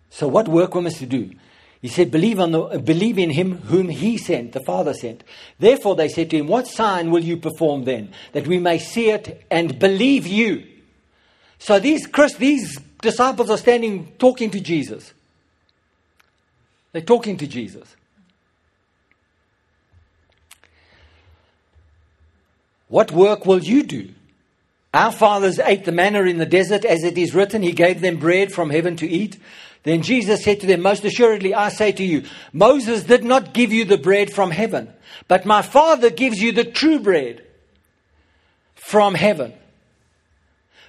[0.10, 1.32] so what work we must do?
[1.82, 5.24] He said, believe, the, believe in him whom he sent, the Father sent.
[5.58, 9.10] Therefore they said to him, What sign will you perform then, that we may see
[9.10, 10.68] it and believe you?
[11.58, 15.12] So these, Chris, these disciples are standing talking to Jesus.
[16.92, 17.96] They're talking to Jesus.
[22.90, 24.10] What work will you do?
[24.94, 28.18] Our fathers ate the manna in the desert, as it is written, He gave them
[28.18, 29.40] bread from heaven to eat.
[29.84, 33.74] Then Jesus said to them, Most assuredly, I say to you, Moses did not give
[33.74, 34.94] you the bread from heaven,
[35.28, 37.44] but my Father gives you the true bread
[38.76, 39.54] from heaven.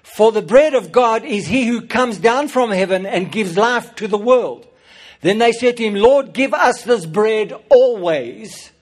[0.02, 3.94] For the bread of God is he who comes down from heaven and gives life
[3.94, 4.66] to the world.
[5.22, 8.72] Then they said to him, Lord, give us this bread always.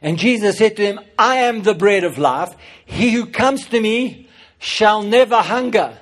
[0.00, 2.54] And Jesus said to them, I am the bread of life.
[2.84, 4.28] He who comes to me
[4.58, 5.98] shall never hunger.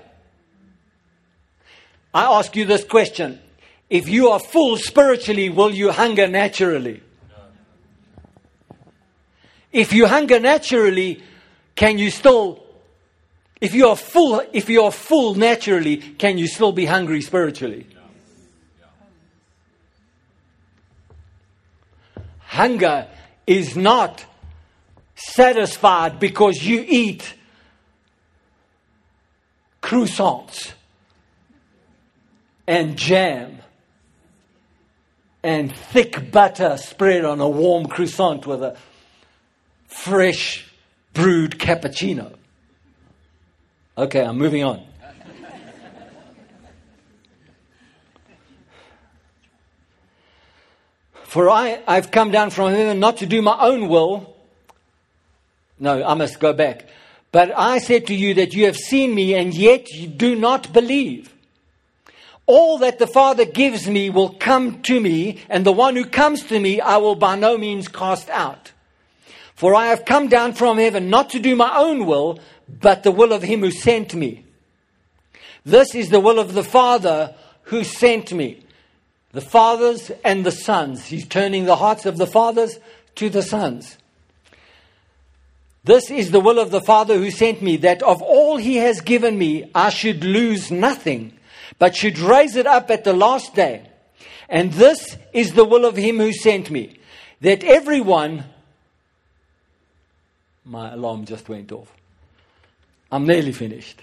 [2.16, 3.38] I ask you this question.
[3.90, 7.02] If you are full spiritually, will you hunger naturally?
[9.70, 11.22] If you hunger naturally,
[11.74, 12.64] can you still
[13.60, 17.86] if you are full if you are full naturally, can you still be hungry spiritually?
[22.38, 23.08] Hunger
[23.46, 24.24] is not
[25.16, 27.34] satisfied because you eat
[29.82, 30.72] croissants
[32.66, 33.58] and jam
[35.42, 38.76] and thick butter spread on a warm croissant with a
[39.86, 40.66] fresh
[41.12, 42.34] brewed cappuccino.
[43.96, 44.84] Okay, I'm moving on.
[51.22, 54.36] For I, I've come down from heaven not to do my own will.
[55.78, 56.86] No, I must go back.
[57.30, 60.72] But I said to you that you have seen me, and yet you do not
[60.72, 61.35] believe.
[62.46, 66.44] All that the Father gives me will come to me, and the one who comes
[66.44, 68.72] to me I will by no means cast out.
[69.54, 73.10] For I have come down from heaven not to do my own will, but the
[73.10, 74.44] will of him who sent me.
[75.64, 78.62] This is the will of the Father who sent me.
[79.32, 81.06] The fathers and the sons.
[81.06, 82.78] He's turning the hearts of the fathers
[83.16, 83.98] to the sons.
[85.82, 89.00] This is the will of the Father who sent me, that of all he has
[89.00, 91.35] given me, I should lose nothing
[91.78, 93.88] but should raise it up at the last day.
[94.48, 96.98] And this is the will of him who sent me,
[97.40, 98.44] that everyone.
[100.64, 101.92] My alarm just went off.
[103.10, 104.00] I'm nearly finished.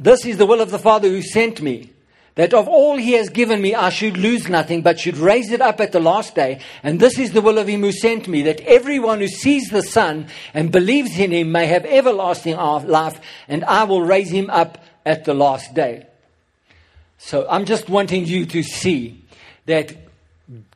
[0.00, 1.90] This is the will of the Father who sent me,
[2.34, 5.62] that of all he has given me I should lose nothing, but should raise it
[5.62, 6.60] up at the last day.
[6.82, 9.82] And this is the will of him who sent me, that everyone who sees the
[9.82, 14.78] Son and believes in him may have everlasting life, and I will raise him up
[15.06, 16.06] at the last day.
[17.16, 19.24] So I'm just wanting you to see
[19.64, 19.96] that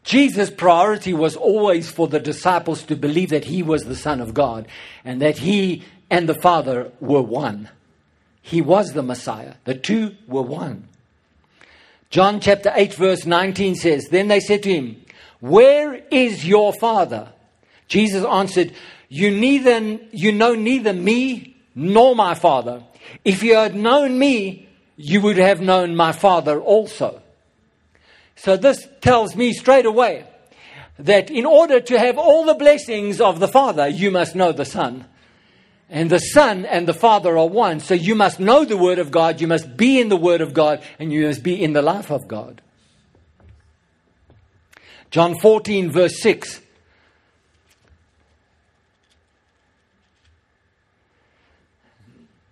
[0.04, 4.32] Jesus' priority was always for the disciples to believe that he was the Son of
[4.32, 4.66] God
[5.04, 7.68] and that he and the Father were one.
[8.40, 9.54] He was the Messiah.
[9.64, 10.88] The two were one.
[12.08, 15.04] John chapter 8, verse 19 says, Then they said to him,
[15.40, 17.32] Where is your Father?
[17.86, 18.72] Jesus answered,
[19.08, 22.82] You neither you know neither me nor my Father.
[23.24, 27.22] If you had known me, you would have known my Father also.
[28.36, 30.26] So this tells me straight away
[30.98, 34.64] that in order to have all the blessings of the Father, you must know the
[34.64, 35.06] Son.
[35.88, 37.80] And the Son and the Father are one.
[37.80, 40.54] So you must know the Word of God, you must be in the Word of
[40.54, 42.62] God, and you must be in the life of God.
[45.10, 46.60] John 14, verse 6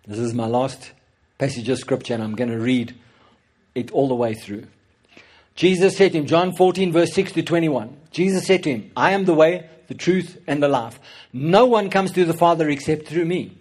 [0.09, 0.93] This is my last
[1.37, 2.95] passage of scripture, and I'm going to read
[3.75, 4.65] it all the way through.
[5.55, 7.95] Jesus said to him, John 14, verse 6 to 21.
[8.11, 10.99] Jesus said to him, I am the way, the truth, and the life.
[11.35, 13.59] No one comes to the Father except through me.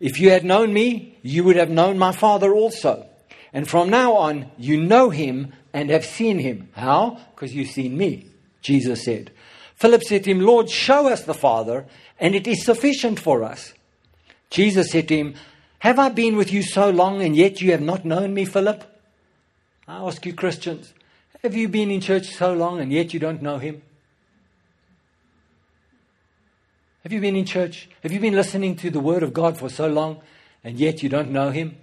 [0.00, 3.06] If you had known me, you would have known my Father also.
[3.52, 6.70] And from now on, you know him and have seen him.
[6.72, 7.20] How?
[7.36, 8.26] Because you've seen me,
[8.62, 9.30] Jesus said.
[9.76, 11.86] Philip said to him, Lord, show us the Father,
[12.18, 13.74] and it is sufficient for us.
[14.50, 15.34] Jesus said to him,
[15.84, 18.84] have I been with you so long and yet you have not known me, Philip?
[19.86, 20.94] I ask you, Christians,
[21.42, 23.82] have you been in church so long and yet you don't know him?
[27.02, 27.90] Have you been in church?
[28.02, 30.22] Have you been listening to the Word of God for so long
[30.64, 31.76] and yet you don't know him?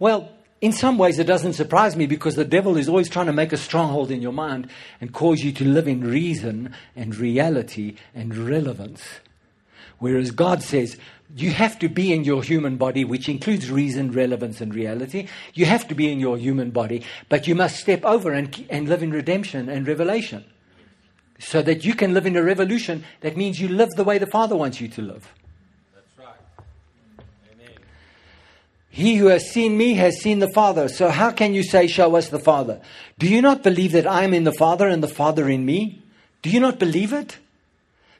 [0.00, 3.32] Well, in some ways, it doesn't surprise me because the devil is always trying to
[3.32, 4.70] make a stronghold in your mind
[5.00, 9.04] and cause you to live in reason and reality and relevance.
[9.98, 10.96] Whereas God says,
[11.34, 15.26] you have to be in your human body, which includes reason, relevance, and reality.
[15.54, 18.88] You have to be in your human body, but you must step over and, and
[18.88, 20.44] live in redemption and revelation.
[21.38, 24.26] So that you can live in a revolution, that means you live the way the
[24.26, 25.30] Father wants you to live.
[25.94, 27.24] That's right.
[27.52, 27.74] Amen.
[28.88, 30.88] He who has seen me has seen the Father.
[30.88, 32.80] So how can you say, Show us the Father?
[33.18, 36.02] Do you not believe that I am in the Father and the Father in me?
[36.40, 37.36] Do you not believe it?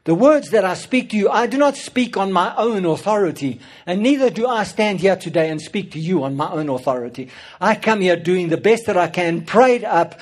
[0.07, 3.61] The words that I speak to you, I do not speak on my own authority,
[3.87, 7.29] and neither do I stand here today and speak to you on my own authority.
[7.61, 10.21] I come here doing the best that I can, prayed up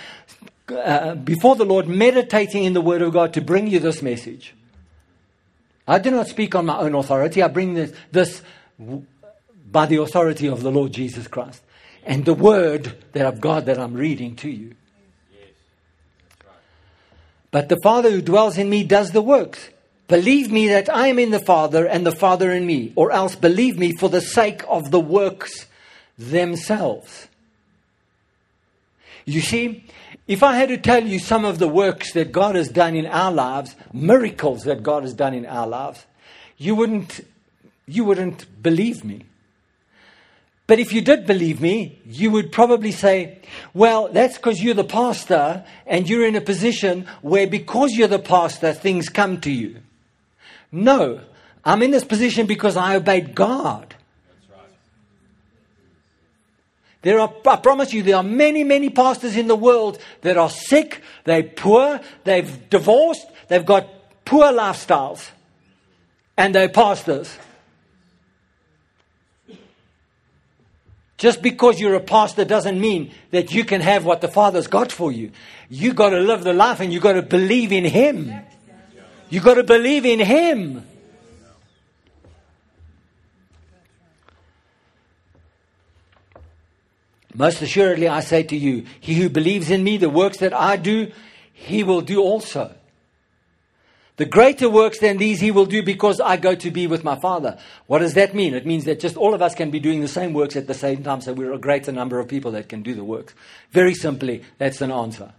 [0.68, 4.54] uh, before the Lord, meditating in the Word of God to bring you this message.
[5.86, 7.42] I do not speak on my own authority.
[7.42, 8.40] I bring this, this
[9.70, 11.62] by the authority of the Lord Jesus Christ
[12.04, 14.76] and the Word that of God that I'm reading to you.
[17.50, 19.68] But the Father who dwells in me does the works.
[20.06, 23.34] Believe me that I am in the Father and the Father in me, or else
[23.34, 25.66] believe me for the sake of the works
[26.18, 27.28] themselves.
[29.24, 29.86] You see,
[30.28, 33.06] if I had to tell you some of the works that God has done in
[33.06, 36.04] our lives, miracles that God has done in our lives,
[36.58, 37.20] you wouldn't,
[37.86, 39.24] you wouldn't believe me.
[40.66, 43.40] But if you did believe me, you would probably say,
[43.74, 48.18] well, that's because you're the pastor and you're in a position where because you're the
[48.18, 49.76] pastor, things come to you.
[50.74, 51.20] No,
[51.64, 53.94] I'm in this position because I obeyed God.
[57.02, 60.50] There are, I promise you, there are many, many pastors in the world that are
[60.50, 63.88] sick, they're poor, they've divorced, they've got
[64.24, 65.30] poor lifestyles,
[66.36, 67.38] and they're pastors.
[71.18, 74.90] Just because you're a pastor doesn't mean that you can have what the Father's got
[74.90, 75.30] for you.
[75.68, 78.34] You've got to live the life and you've got to believe in Him.
[79.30, 80.86] You got to believe in Him.
[87.34, 90.76] Most assuredly, I say to you, he who believes in me, the works that I
[90.76, 91.10] do,
[91.52, 92.72] he will do also.
[94.16, 97.16] The greater works than these he will do because I go to be with my
[97.16, 97.58] Father.
[97.88, 98.54] What does that mean?
[98.54, 100.74] It means that just all of us can be doing the same works at the
[100.74, 103.34] same time, so we're a greater number of people that can do the works.
[103.72, 105.32] Very simply, that's an answer.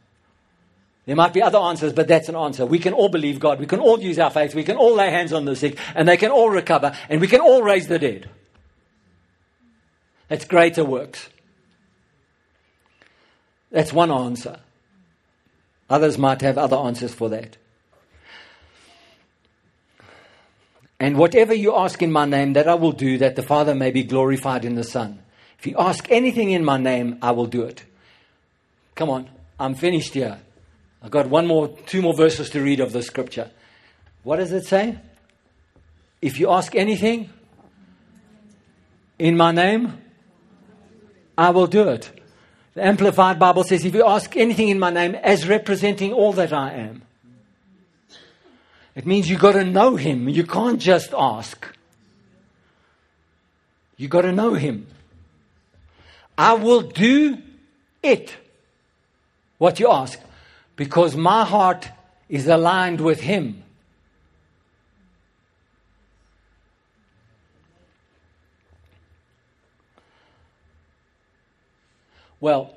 [1.06, 2.66] There might be other answers, but that's an answer.
[2.66, 3.60] We can all believe God.
[3.60, 4.56] We can all use our faith.
[4.56, 7.28] We can all lay hands on the sick, and they can all recover, and we
[7.28, 8.30] can all raise the dead.
[10.28, 11.30] That's greater works.
[13.72, 14.60] That's one answer.
[15.90, 17.58] Others might have other answers for that.
[21.00, 23.92] And whatever you ask in my name, that I will do, that the Father may
[23.92, 25.22] be glorified in the Son.
[25.60, 27.84] If you ask anything in my name, I will do it.
[28.96, 29.30] Come on,
[29.60, 30.40] I'm finished here.
[31.06, 33.52] I've got one more, two more verses to read of the scripture.
[34.24, 34.98] What does it say?
[36.20, 37.30] If you ask anything
[39.20, 40.02] in my name,
[41.38, 42.10] I will do it.
[42.74, 46.52] The Amplified Bible says, if you ask anything in my name as representing all that
[46.52, 47.04] I am,
[48.96, 50.28] it means you've got to know him.
[50.28, 51.68] You can't just ask.
[53.96, 54.88] You've got to know him.
[56.36, 57.38] I will do
[58.02, 58.36] it,
[59.60, 60.20] what you ask,
[60.76, 61.90] because my heart
[62.30, 63.64] is aligned with him.
[72.40, 72.76] Well,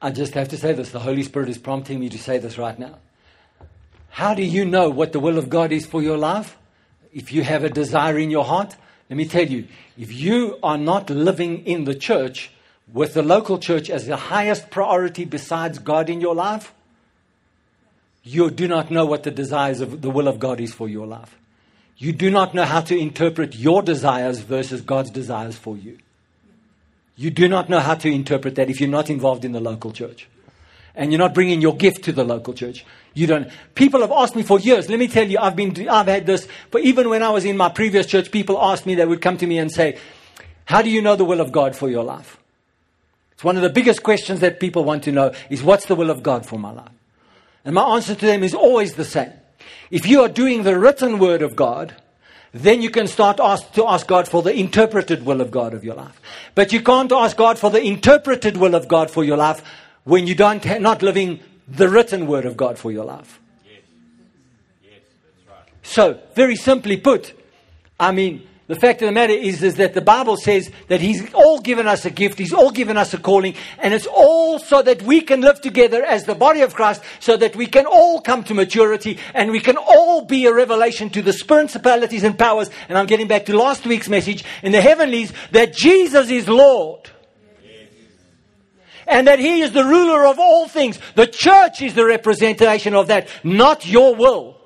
[0.00, 0.90] I just have to say this.
[0.90, 2.98] The Holy Spirit is prompting me to say this right now.
[4.08, 6.56] How do you know what the will of God is for your life?
[7.12, 8.76] If you have a desire in your heart,
[9.10, 9.66] let me tell you,
[9.98, 12.50] if you are not living in the church
[12.92, 16.72] with the local church as the highest priority besides God in your life,
[18.22, 21.06] you do not know what the desires of the will of God is for your
[21.06, 21.36] life.
[21.96, 25.98] You do not know how to interpret your desires versus God's desires for you.
[27.16, 29.92] You do not know how to interpret that if you're not involved in the local
[29.92, 30.26] church.
[30.96, 32.84] And you're not bringing your gift to the local church.
[33.14, 33.48] You don't.
[33.74, 34.88] People have asked me for years.
[34.88, 36.46] Let me tell you, I've been, I've had this.
[36.70, 39.36] But even when I was in my previous church, people asked me, they would come
[39.38, 39.98] to me and say,
[40.64, 42.38] how do you know the will of God for your life?
[43.44, 46.08] It's one of the biggest questions that people want to know is what's the will
[46.08, 46.88] of God for my life?
[47.62, 49.34] And my answer to them is always the same.
[49.90, 51.94] If you are doing the written word of God,
[52.54, 55.84] then you can start ask, to ask God for the interpreted will of God of
[55.84, 56.18] your life.
[56.54, 59.62] But you can't ask God for the interpreted will of God for your life
[60.04, 63.40] when you don't ha- not living the written word of God for your life.
[63.66, 63.82] Yes.
[64.82, 65.68] Yes, that's right.
[65.82, 67.34] So, very simply put,
[68.00, 71.32] I mean, the fact of the matter is, is that the Bible says that He's
[71.34, 74.80] all given us a gift, He's all given us a calling, and it's all so
[74.80, 78.22] that we can live together as the body of Christ, so that we can all
[78.22, 82.70] come to maturity and we can all be a revelation to the principalities and powers.
[82.88, 87.10] And I'm getting back to last week's message in the heavenlies that Jesus is Lord.
[89.06, 90.98] And that He is the ruler of all things.
[91.14, 94.56] The church is the representation of that, not your will.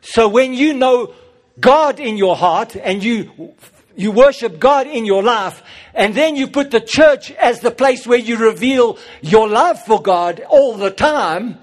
[0.00, 1.14] So when you know
[1.60, 3.54] God in your heart and you
[3.98, 5.60] you worship God in your life,
[5.92, 10.00] and then you put the church as the place where you reveal your love for
[10.00, 11.58] God all the time,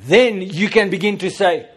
[0.00, 1.68] then you can begin to say,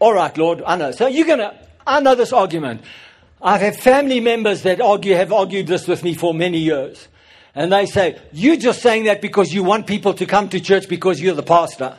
[0.00, 0.90] All right, Lord, I know.
[0.90, 1.56] So you're going to,
[1.86, 2.82] I know this argument.
[3.40, 7.06] I've family members that argue, have argued this with me for many years.
[7.54, 10.88] And they say, You're just saying that because you want people to come to church
[10.88, 11.96] because you're the pastor.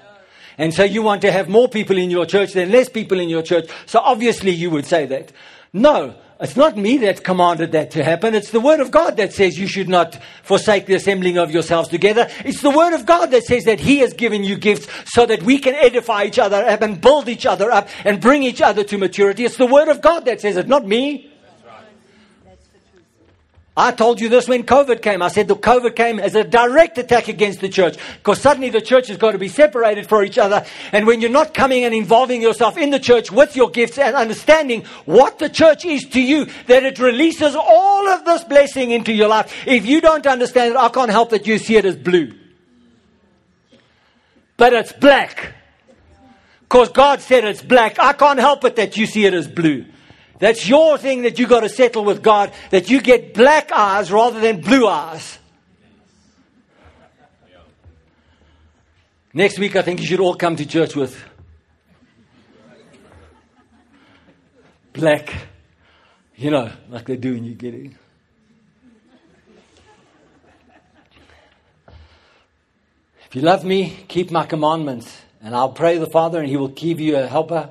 [0.57, 3.30] And so you want to have more people in your church than less people in
[3.30, 3.69] your church.
[3.86, 5.32] So obviously you would say that.
[5.73, 8.36] No, it's not me that commanded that to happen.
[8.36, 11.88] It's the Word of God that says you should not forsake the assembling of yourselves
[11.88, 12.30] together.
[12.44, 15.44] It's the Word of God that says that He has given you gifts so that
[15.44, 18.84] we can edify each other up and build each other up and bring each other
[18.84, 19.45] to maturity.
[19.45, 21.32] It's the Word of God that says it, not me.
[23.77, 25.22] I told you this when COVID came.
[25.22, 28.80] I said the COVID came as a direct attack against the church because suddenly the
[28.80, 30.65] church has got to be separated from each other.
[30.93, 34.15] And when you're not coming and involving yourself in the church with your gifts and
[34.15, 39.11] understanding what the church is to you, that it releases all of this blessing into
[39.11, 39.53] your life.
[39.68, 42.34] If you don't understand it, I can't help that you see it as blue.
[44.56, 45.53] But it's black.
[46.61, 47.99] Because God said it's black.
[47.99, 49.85] I can't help it that you see it as blue.
[50.40, 54.12] That's your thing that you got to settle with God, that you get black eyes
[54.12, 55.40] rather than blue eyes.
[59.34, 61.22] Next week, I think you should all come to church with
[64.94, 65.34] black
[66.38, 67.95] You know, like they do when you get in.
[73.28, 76.68] If you love me, keep my commandments, and I'll pray the Father, and he will
[76.68, 77.70] give you a helper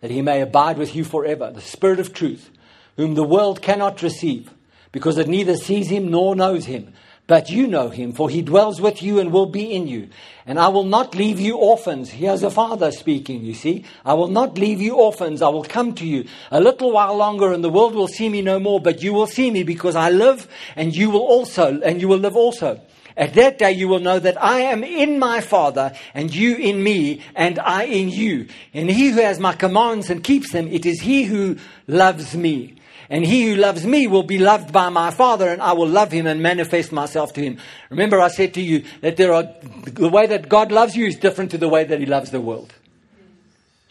[0.00, 2.50] that he may abide with you forever, the Spirit of truth,
[2.96, 4.50] whom the world cannot receive,
[4.92, 6.92] because it neither sees him nor knows him.
[7.26, 10.08] But you know him, for he dwells with you and will be in you.
[10.46, 12.10] And I will not leave you orphans.
[12.10, 13.84] Here's a father speaking, you see.
[14.04, 15.40] I will not leave you orphans.
[15.40, 18.42] I will come to you a little while longer, and the world will see me
[18.42, 22.00] no more, but you will see me because I live, and you will also, and
[22.00, 22.80] you will live also.
[23.20, 26.82] At that day you will know that I am in my Father, and you in
[26.82, 28.48] me, and I in you.
[28.72, 32.76] And he who has my commands and keeps them, it is he who loves me.
[33.10, 36.10] And he who loves me will be loved by my Father, and I will love
[36.10, 37.58] him and manifest myself to him.
[37.90, 39.52] Remember, I said to you that there are,
[39.84, 42.40] the way that God loves you is different to the way that he loves the
[42.40, 42.72] world.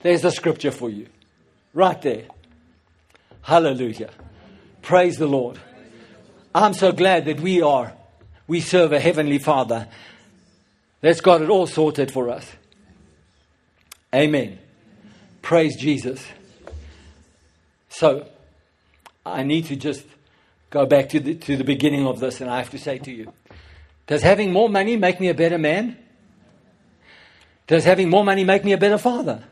[0.02, 1.06] There's the scripture for you.
[1.76, 2.24] Right there.
[3.42, 4.10] Hallelujah.
[4.82, 5.60] Praise the Lord.
[6.56, 7.94] I'm so glad that we are,
[8.50, 9.88] we serve a heavenly Father
[11.02, 12.52] that's got it all sorted for us.
[14.14, 14.58] Amen.
[15.44, 16.26] Praise Jesus.
[17.90, 18.28] So,
[19.24, 20.04] I need to just
[20.72, 23.12] go back to the, to the beginning of this, and I have to say to
[23.12, 23.32] you
[24.08, 25.98] Does having more money make me a better man?
[27.68, 29.44] Does having more money make me a better father?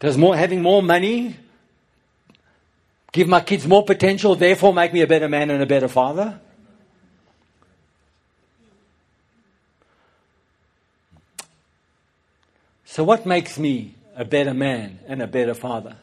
[0.00, 1.36] Does more, having more money
[3.12, 6.40] give my kids more potential, therefore make me a better man and a better father?
[12.96, 15.96] So, what makes me a better man and a better father?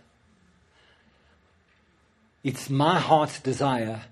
[2.44, 4.04] It's my heart's desire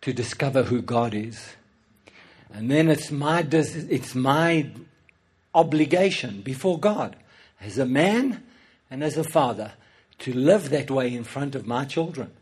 [0.00, 1.50] to discover who God is.
[2.52, 4.72] And then it's my, it's my
[5.54, 7.14] obligation before God
[7.60, 8.42] as a man
[8.90, 9.74] and as a father
[10.18, 12.32] to live that way in front of my children.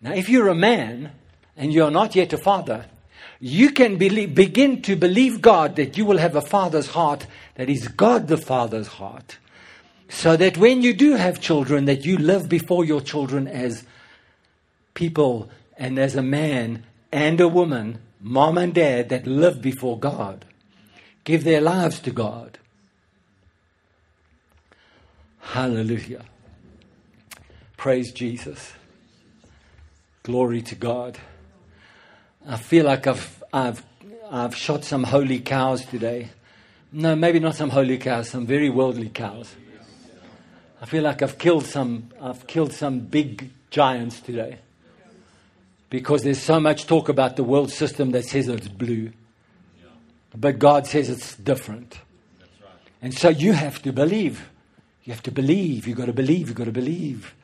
[0.00, 1.12] Now, if you're a man
[1.54, 2.86] and you're not yet a father,
[3.40, 7.68] you can believe, begin to believe God that you will have a father's heart that
[7.68, 9.38] is God the Father's heart.
[10.08, 13.84] So that when you do have children, that you live before your children as
[14.92, 20.44] people and as a man and a woman, mom and dad, that live before God,
[21.24, 22.58] give their lives to God.
[25.40, 26.24] Hallelujah.
[27.76, 28.72] Praise Jesus.
[30.22, 31.18] Glory to God.
[32.46, 33.82] I feel like I've, I've,
[34.30, 36.28] I've shot some holy cows today.
[36.92, 39.54] No, maybe not some holy cows, some very worldly cows.
[40.80, 44.58] I feel like I've killed some, I've killed some big giants today.
[45.88, 49.12] Because there's so much talk about the world system that says it's blue.
[50.36, 51.98] But God says it's different.
[53.00, 54.50] And so you have to believe.
[55.04, 55.86] You have to believe.
[55.86, 56.48] You've got to believe.
[56.48, 57.34] You've got to believe.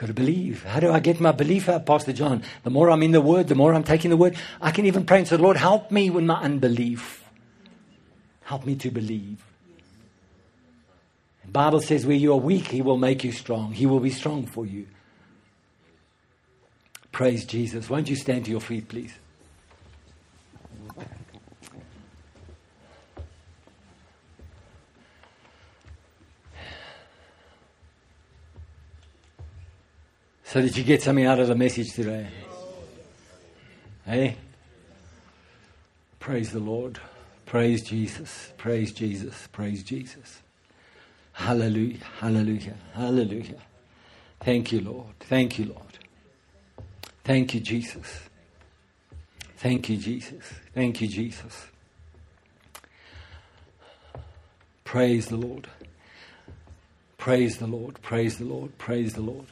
[0.00, 0.62] Got to believe.
[0.62, 2.42] How do I get my belief out, Pastor John?
[2.62, 4.34] The more I'm in the Word, the more I'm taking the Word.
[4.58, 7.22] I can even pray and say, Lord, help me with my unbelief.
[8.44, 9.44] Help me to believe.
[11.44, 13.72] The Bible says where you are weak, he will make you strong.
[13.72, 14.86] He will be strong for you.
[17.12, 17.90] Praise Jesus.
[17.90, 19.12] Won't you stand to your feet, please?
[30.50, 32.26] So did you get something out of the message today?
[34.04, 34.30] Hey?
[34.30, 34.34] Eh?
[36.18, 36.98] Praise the Lord.
[37.46, 38.52] Praise Jesus.
[38.56, 39.46] Praise Jesus.
[39.52, 40.42] Praise Jesus.
[41.34, 43.60] Hallelujah, hallelujah, hallelujah.
[44.40, 45.14] Thank you, Lord.
[45.20, 45.98] Thank you, Lord.
[47.22, 48.22] Thank you, Jesus.
[49.58, 50.42] Thank you, Jesus.
[50.74, 51.68] Thank you, Jesus.
[54.82, 55.68] Praise the Lord.
[57.18, 58.02] Praise the Lord.
[58.02, 58.76] Praise the Lord.
[58.78, 59.46] Praise the Lord.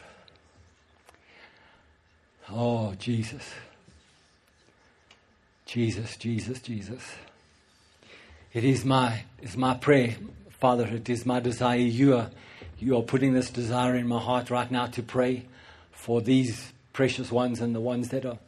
[2.51, 3.51] Oh, Jesus.
[5.66, 7.03] Jesus, Jesus, Jesus.
[8.53, 10.16] It is my, it's my prayer
[10.59, 11.79] Father, it is my desire.
[11.79, 12.31] You are,
[12.81, 15.45] you are putting this desire in my heart right now to pray
[15.93, 18.39] for these precious ones and the ones that are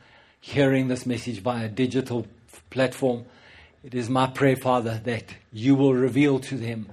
[0.41, 2.27] hearing this message via digital
[2.71, 3.27] platform.
[3.85, 6.89] It is my prayer, Father, that you will reveal to them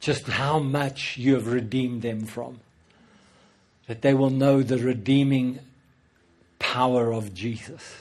[0.00, 2.60] just how much you have redeemed them from.
[3.86, 5.58] That they will know the redeeming
[6.58, 7.96] power of Jesus.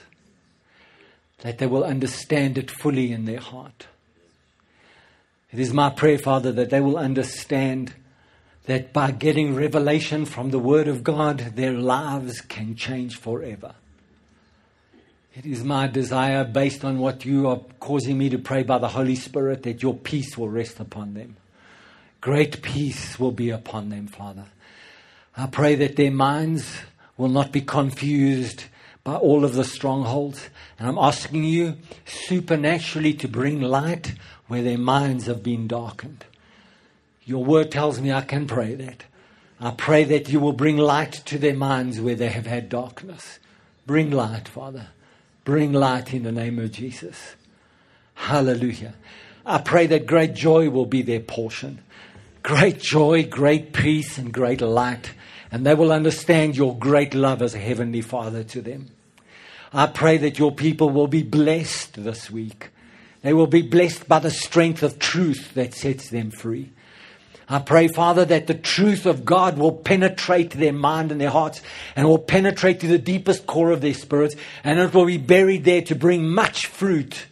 [1.39, 3.87] That they will understand it fully in their heart.
[5.51, 7.93] It is my prayer, Father, that they will understand
[8.65, 13.75] that by getting revelation from the Word of God, their lives can change forever.
[15.35, 18.87] It is my desire, based on what you are causing me to pray by the
[18.87, 21.35] Holy Spirit, that your peace will rest upon them.
[22.21, 24.45] Great peace will be upon them, Father.
[25.35, 26.79] I pray that their minds
[27.17, 28.65] will not be confused
[29.03, 30.49] by all of the strongholds.
[30.79, 34.13] And I'm asking you supernaturally to bring light
[34.47, 36.25] where their minds have been darkened.
[37.25, 39.03] Your word tells me I can pray that.
[39.59, 43.39] I pray that you will bring light to their minds where they have had darkness.
[43.85, 44.87] Bring light, Father.
[45.45, 47.35] Bring light in the name of Jesus.
[48.15, 48.93] Hallelujah.
[49.45, 51.79] I pray that great joy will be their portion.
[52.41, 55.11] Great joy, great peace, and great light.
[55.53, 58.87] And they will understand your great love as a heavenly Father to them.
[59.71, 62.71] I pray that your people will be blessed this week.
[63.21, 66.71] They will be blessed by the strength of truth that sets them free.
[67.47, 71.61] I pray, Father, that the truth of God will penetrate their mind and their hearts
[71.95, 75.65] and will penetrate to the deepest core of their spirits and it will be buried
[75.65, 77.27] there to bring much fruit,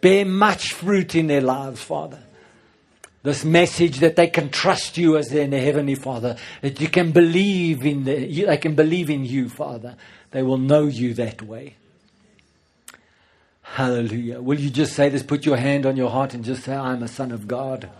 [0.00, 2.22] bear much fruit in their lives, Father.
[3.26, 7.84] This message that they can trust you as their Heavenly Father, that you can believe
[7.84, 9.96] in the, they can believe in you, Father.
[10.30, 11.74] They will know you that way.
[13.62, 14.40] Hallelujah.
[14.40, 15.24] Will you just say this?
[15.24, 17.90] Put your hand on your heart and just say, I'm a son of God.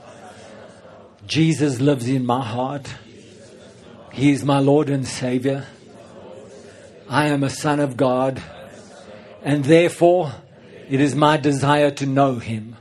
[1.27, 2.94] Jesus lives in my heart.
[4.12, 5.66] He is my Lord and Savior.
[7.09, 8.40] I am a son of God.
[9.43, 10.35] And therefore,
[10.89, 12.77] it is my desire to know Him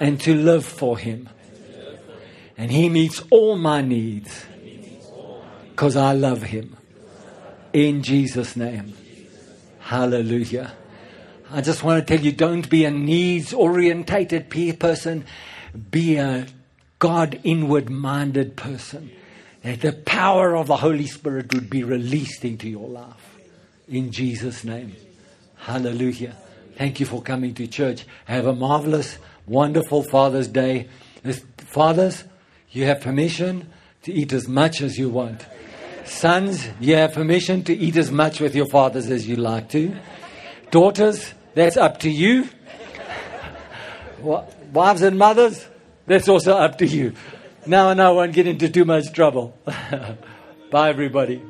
[0.00, 1.28] and to live for Him.
[2.56, 4.44] And He meets all my needs
[5.70, 6.76] because I love Him.
[7.72, 8.94] In Jesus' name.
[9.80, 10.72] Hallelujah.
[11.50, 14.48] I just want to tell you don't be a needs orientated
[14.78, 15.24] person,
[15.90, 16.46] be a
[16.98, 19.10] God inward minded person.
[19.62, 23.38] That the power of the Holy Spirit would be released into your life.
[23.88, 24.96] In Jesus' name.
[25.56, 26.36] Hallelujah.
[26.76, 28.04] Thank you for coming to church.
[28.24, 30.88] Have a marvelous, wonderful Father's Day.
[31.56, 32.24] Fathers,
[32.72, 33.70] you have permission
[34.02, 35.46] to eat as much as you want.
[36.04, 39.94] Sons, you have permission to eat as much with your fathers as you like to.
[40.70, 42.48] Daughters, that's up to you.
[44.72, 45.66] Wives and mothers,
[46.06, 47.12] that's also up to you.
[47.66, 49.56] Now and I won't get into too much trouble.
[50.70, 51.42] Bye, everybody.